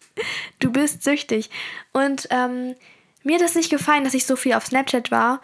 Du 0.60 0.72
bist 0.72 1.04
süchtig. 1.04 1.50
Und 1.92 2.30
ähm, 2.32 2.76
mir 3.24 3.36
hat 3.36 3.44
es 3.44 3.54
nicht 3.54 3.70
gefallen, 3.70 4.06
dass 4.06 4.14
ich 4.14 4.26
so 4.26 4.38
viel 4.38 4.54
auf 4.54 4.66
Snapchat 4.66 5.12
war. 5.12 5.42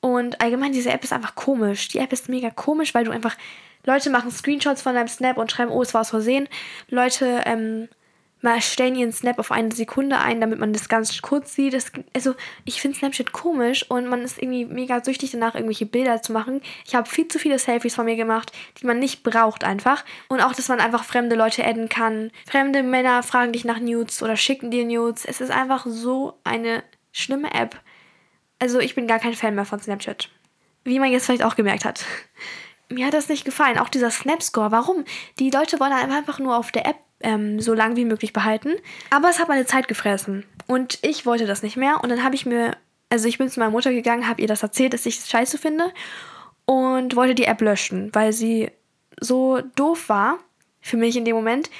Und 0.00 0.40
allgemein, 0.40 0.72
diese 0.72 0.90
App 0.90 1.04
ist 1.04 1.12
einfach 1.12 1.34
komisch. 1.34 1.88
Die 1.88 1.98
App 1.98 2.12
ist 2.12 2.28
mega 2.28 2.50
komisch, 2.50 2.94
weil 2.94 3.04
du 3.04 3.10
einfach. 3.10 3.36
Leute 3.84 4.10
machen 4.10 4.32
Screenshots 4.32 4.82
von 4.82 4.94
deinem 4.94 5.06
Snap 5.06 5.36
und 5.36 5.52
schreiben, 5.52 5.70
oh, 5.70 5.80
es 5.80 5.94
war 5.94 6.00
aus 6.00 6.10
Versehen. 6.10 6.48
Leute 6.88 7.42
ähm, 7.44 7.88
mal 8.42 8.60
stellen 8.60 8.96
ihren 8.96 9.12
Snap 9.12 9.38
auf 9.38 9.50
eine 9.50 9.72
Sekunde 9.72 10.18
ein, 10.18 10.40
damit 10.40 10.58
man 10.58 10.72
das 10.72 10.88
ganz 10.88 11.20
kurz 11.22 11.54
sieht. 11.54 11.74
Das, 11.74 11.90
also 12.14 12.34
ich 12.64 12.80
finde 12.80 12.96
Snapchat 12.96 13.32
komisch 13.32 13.88
und 13.90 14.06
man 14.06 14.22
ist 14.22 14.38
irgendwie 14.40 14.64
mega 14.64 15.02
süchtig 15.02 15.32
danach, 15.32 15.54
irgendwelche 15.54 15.86
Bilder 15.86 16.22
zu 16.22 16.32
machen. 16.32 16.60
Ich 16.86 16.94
habe 16.94 17.08
viel 17.08 17.28
zu 17.28 17.38
viele 17.38 17.58
Selfies 17.58 17.94
von 17.94 18.04
mir 18.04 18.16
gemacht, 18.16 18.52
die 18.80 18.86
man 18.86 18.98
nicht 18.98 19.22
braucht 19.22 19.64
einfach. 19.64 20.04
Und 20.28 20.40
auch, 20.40 20.52
dass 20.52 20.68
man 20.68 20.80
einfach 20.80 21.04
fremde 21.04 21.36
Leute 21.36 21.64
adden 21.64 21.88
kann. 21.88 22.30
Fremde 22.48 22.82
Männer 22.82 23.22
fragen 23.22 23.52
dich 23.52 23.64
nach 23.64 23.80
Nudes 23.80 24.22
oder 24.22 24.36
schicken 24.36 24.70
dir 24.70 24.84
Nudes. 24.84 25.24
Es 25.24 25.40
ist 25.40 25.50
einfach 25.50 25.86
so 25.86 26.38
eine 26.44 26.84
schlimme 27.12 27.52
App. 27.52 27.80
Also 28.58 28.80
ich 28.80 28.94
bin 28.94 29.06
gar 29.06 29.18
kein 29.18 29.34
Fan 29.34 29.54
mehr 29.54 29.64
von 29.64 29.80
Snapchat. 29.80 30.28
Wie 30.84 30.98
man 30.98 31.10
jetzt 31.10 31.26
vielleicht 31.26 31.42
auch 31.42 31.56
gemerkt 31.56 31.84
hat. 31.84 32.04
Mir 32.88 33.06
hat 33.06 33.14
das 33.14 33.28
nicht 33.28 33.44
gefallen. 33.44 33.78
Auch 33.78 33.88
dieser 33.88 34.10
Snapscore. 34.10 34.70
Warum? 34.70 35.04
Die 35.38 35.50
Leute 35.50 35.80
wollen 35.80 35.92
einfach 35.92 36.38
nur 36.38 36.56
auf 36.56 36.70
der 36.70 36.86
App 36.86 36.96
ähm, 37.20 37.60
so 37.60 37.74
lang 37.74 37.96
wie 37.96 38.04
möglich 38.04 38.32
behalten. 38.32 38.74
Aber 39.10 39.28
es 39.28 39.38
hat 39.38 39.48
meine 39.48 39.66
Zeit 39.66 39.88
gefressen. 39.88 40.44
Und 40.66 40.98
ich 41.02 41.26
wollte 41.26 41.46
das 41.46 41.62
nicht 41.62 41.76
mehr. 41.76 42.00
Und 42.02 42.10
dann 42.10 42.22
habe 42.22 42.34
ich 42.34 42.46
mir, 42.46 42.76
also 43.10 43.26
ich 43.26 43.38
bin 43.38 43.48
zu 43.48 43.58
meiner 43.58 43.72
Mutter 43.72 43.92
gegangen, 43.92 44.28
habe 44.28 44.40
ihr 44.40 44.48
das 44.48 44.62
erzählt, 44.62 44.94
dass 44.94 45.06
ich 45.06 45.18
es 45.18 45.28
scheiße 45.28 45.58
finde. 45.58 45.92
Und 46.64 47.16
wollte 47.16 47.34
die 47.34 47.44
App 47.44 47.60
löschen, 47.60 48.10
weil 48.12 48.32
sie 48.32 48.70
so 49.20 49.60
doof 49.76 50.08
war 50.08 50.38
für 50.80 50.96
mich 50.96 51.16
in 51.16 51.24
dem 51.24 51.36
Moment. 51.36 51.70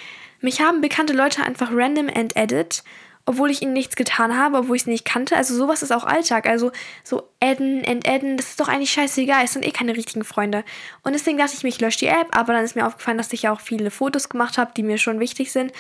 Mich 0.41 0.61
haben 0.61 0.81
bekannte 0.81 1.13
Leute 1.13 1.43
einfach 1.43 1.71
random 1.73 2.09
and 2.15 2.37
edit 2.37 2.83
obwohl 3.27 3.51
ich 3.51 3.61
ihnen 3.61 3.73
nichts 3.73 3.97
getan 3.97 4.39
habe, 4.39 4.59
obwohl 4.59 4.77
ich 4.77 4.85
sie 4.85 4.91
nicht 4.91 5.05
kannte. 5.05 5.37
Also 5.37 5.55
sowas 5.55 5.83
ist 5.83 5.91
auch 5.91 6.05
Alltag. 6.05 6.47
Also 6.47 6.71
so 7.03 7.25
adden, 7.43 7.83
entadden, 7.83 8.37
das 8.37 8.51
ist 8.51 8.61
doch 8.61 8.69
eigentlich 8.69 8.93
scheißegal. 8.93 9.45
Es 9.45 9.53
sind 9.53 9.67
eh 9.67 9.73
keine 9.73 9.97
richtigen 9.97 10.25
Freunde. 10.25 10.65
Und 11.03 11.13
deswegen 11.13 11.37
dachte 11.37 11.55
ich 11.55 11.65
mir, 11.65 11.69
ich 11.69 11.81
lösche 11.81 11.99
die 11.99 12.07
App. 12.07 12.29
Aber 12.37 12.53
dann 12.53 12.65
ist 12.65 12.77
mir 12.77 12.87
aufgefallen, 12.87 13.19
dass 13.19 13.33
ich 13.33 13.43
ja 13.43 13.53
auch 13.53 13.61
viele 13.61 13.91
Fotos 13.91 14.29
gemacht 14.29 14.59
habe, 14.59 14.71
die 14.77 14.85
mir 14.85 14.97
schon 14.97 15.19
wichtig 15.19 15.51
sind. 15.51 15.73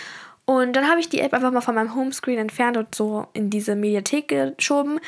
Und 0.45 0.75
dann 0.75 0.89
habe 0.89 0.99
ich 0.99 1.09
die 1.09 1.21
App 1.21 1.35
einfach 1.35 1.53
mal 1.53 1.61
von 1.61 1.77
meinem 1.77 1.95
Homescreen 1.95 2.39
entfernt 2.39 2.77
und 2.77 2.95
so 2.95 3.29
in 3.33 3.49
diese 3.49 3.77
Mediathek 3.77 4.29
geschoben 4.57 5.01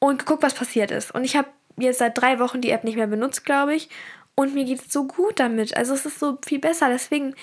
und 0.00 0.18
geguckt, 0.18 0.42
was 0.42 0.54
passiert 0.54 0.90
ist. 0.90 1.14
Und 1.14 1.24
ich 1.24 1.36
habe 1.36 1.48
jetzt 1.76 1.98
seit 1.98 2.18
drei 2.18 2.40
Wochen 2.40 2.60
die 2.60 2.70
App 2.70 2.82
nicht 2.82 2.96
mehr 2.96 3.06
benutzt, 3.06 3.44
glaube 3.44 3.74
ich. 3.76 3.88
Und 4.34 4.54
mir 4.54 4.64
geht 4.64 4.80
es 4.80 4.92
so 4.92 5.04
gut 5.04 5.38
damit. 5.38 5.76
Also 5.76 5.94
es 5.94 6.04
ist 6.04 6.18
so 6.18 6.38
viel 6.44 6.58
besser. 6.58 6.88
Deswegen 6.88 7.34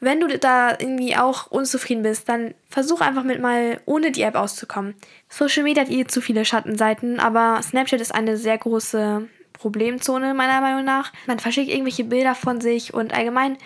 wenn 0.00 0.20
du 0.20 0.38
da 0.38 0.70
irgendwie 0.70 1.16
auch 1.16 1.50
unzufrieden 1.50 2.02
bist, 2.02 2.28
dann 2.28 2.54
versuch 2.68 3.00
einfach 3.00 3.22
mit 3.22 3.40
mal 3.40 3.80
ohne 3.84 4.10
die 4.10 4.22
App 4.22 4.34
auszukommen. 4.34 4.94
Social 5.28 5.62
Media 5.62 5.82
hat 5.82 5.90
eh 5.90 6.06
zu 6.06 6.20
viele 6.20 6.44
Schattenseiten, 6.44 7.20
aber 7.20 7.60
Snapchat 7.62 8.00
ist 8.00 8.14
eine 8.14 8.36
sehr 8.36 8.56
große 8.56 9.28
Problemzone 9.52 10.32
meiner 10.32 10.62
Meinung 10.62 10.84
nach. 10.84 11.12
Man 11.26 11.38
verschickt 11.38 11.70
irgendwelche 11.70 12.04
Bilder 12.04 12.34
von 12.34 12.60
sich 12.60 12.94
und 12.94 13.12
allgemein 13.12 13.58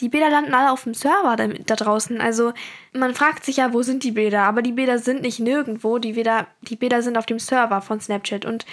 die 0.00 0.08
Bilder 0.08 0.30
landen 0.30 0.54
alle 0.54 0.70
auf 0.72 0.84
dem 0.84 0.94
Server 0.94 1.36
da, 1.36 1.46
da, 1.46 1.74
draußen. 1.74 2.20
Also 2.20 2.52
man 2.92 3.14
fragt 3.14 3.44
sich 3.44 3.56
ja, 3.56 3.72
wo 3.72 3.82
sind 3.82 4.04
die 4.04 4.12
Bilder? 4.12 4.42
Aber 4.42 4.62
die 4.62 4.72
Bilder 4.72 4.98
sind 4.98 5.22
nicht 5.22 5.40
nirgendwo. 5.40 5.98
Die 5.98 6.12
Bilder, 6.12 6.46
die 6.62 6.76
Bilder 6.76 7.02
sind 7.02 7.16
auf 7.16 7.26
dem 7.26 7.38
Server 7.38 7.80
von 7.80 8.00
Snapchat. 8.00 8.44
Und 8.44 8.66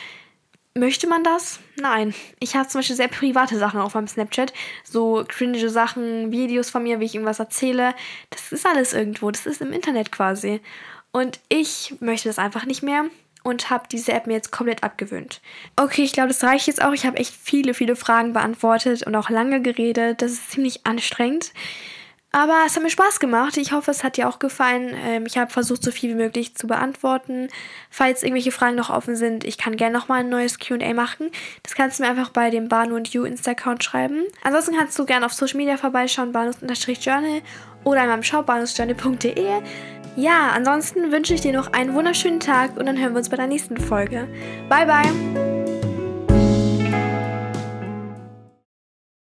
möchte 0.77 1.07
man 1.07 1.23
das? 1.23 1.59
Nein. 1.77 2.13
Ich 2.39 2.55
habe 2.55 2.67
zum 2.67 2.79
Beispiel 2.79 2.95
sehr 2.95 3.07
private 3.07 3.57
Sachen 3.57 3.79
auf 3.79 3.93
meinem 3.93 4.07
Snapchat. 4.07 4.53
So 4.83 5.23
cringe 5.27 5.69
Sachen, 5.69 6.31
Videos 6.31 6.69
von 6.69 6.83
mir, 6.83 6.99
wie 6.99 7.05
ich 7.05 7.15
irgendwas 7.15 7.39
erzähle. 7.39 7.95
Das 8.29 8.51
ist 8.51 8.65
alles 8.65 8.93
irgendwo. 8.93 9.31
Das 9.31 9.45
ist 9.45 9.61
im 9.61 9.71
Internet 9.71 10.11
quasi. 10.11 10.61
Und 11.11 11.39
ich 11.49 11.95
möchte 12.01 12.27
das 12.27 12.39
einfach 12.39 12.65
nicht 12.65 12.83
mehr 12.83 13.05
und 13.43 13.69
habe 13.69 13.87
diese 13.89 14.11
App 14.11 14.27
mir 14.27 14.33
jetzt 14.33 14.51
komplett 14.51 14.83
abgewöhnt. 14.83 15.39
Okay, 15.75 16.03
ich 16.03 16.13
glaube, 16.13 16.29
das 16.29 16.43
reicht 16.43 16.67
jetzt 16.67 16.83
auch. 16.83 16.93
Ich 16.93 17.05
habe 17.05 17.17
echt 17.17 17.33
viele, 17.33 17.73
viele 17.73 17.95
Fragen 17.95 18.33
beantwortet 18.33 19.03
und 19.03 19.15
auch 19.15 19.29
lange 19.29 19.61
geredet. 19.61 20.21
Das 20.21 20.31
ist 20.31 20.51
ziemlich 20.51 20.85
anstrengend. 20.85 21.53
Aber 22.35 22.63
es 22.65 22.75
hat 22.75 22.83
mir 22.83 22.89
Spaß 22.89 23.21
gemacht. 23.21 23.55
Ich 23.55 23.71
hoffe, 23.71 23.91
es 23.91 24.03
hat 24.03 24.17
dir 24.17 24.27
auch 24.27 24.39
gefallen. 24.39 24.93
Ähm, 25.05 25.25
ich 25.25 25.37
habe 25.37 25.49
versucht, 25.49 25.81
so 25.81 25.89
viel 25.89 26.09
wie 26.09 26.15
möglich 26.15 26.53
zu 26.53 26.67
beantworten. 26.67 27.47
Falls 27.89 28.23
irgendwelche 28.23 28.51
Fragen 28.51 28.75
noch 28.75 28.89
offen 28.89 29.15
sind, 29.15 29.45
ich 29.45 29.57
kann 29.57 29.77
gerne 29.77 29.97
nochmal 29.97 30.19
ein 30.19 30.27
neues 30.27 30.59
QA 30.59 30.93
machen. 30.93 31.31
Das 31.63 31.75
kannst 31.75 31.97
du 31.97 32.03
mir 32.03 32.09
einfach 32.09 32.31
bei 32.31 32.49
dem 32.49 32.67
Banu 32.67 32.97
und 32.97 33.07
You 33.13 33.23
Insta-Account 33.23 33.85
schreiben. 33.85 34.25
Ansonsten 34.43 34.75
kannst 34.75 34.99
du 34.99 35.05
gerne 35.05 35.25
auf 35.25 35.31
Social 35.31 35.55
Media 35.55 35.77
vorbeischauen, 35.77 36.33
banus-journal 36.33 37.41
oder 37.85 38.03
in 38.03 38.09
meinem 38.09 38.23
Shop 38.23 38.45
banusjournal.de. 38.45 39.61
Ja, 40.17 40.51
ansonsten 40.53 41.13
wünsche 41.13 41.35
ich 41.35 41.39
dir 41.39 41.53
noch 41.53 41.71
einen 41.71 41.93
wunderschönen 41.93 42.41
Tag 42.41 42.75
und 42.75 42.85
dann 42.85 42.99
hören 42.99 43.13
wir 43.13 43.19
uns 43.19 43.29
bei 43.29 43.37
der 43.37 43.47
nächsten 43.47 43.77
Folge. 43.77 44.27
Bye, 44.67 44.85
bye! 44.85 45.64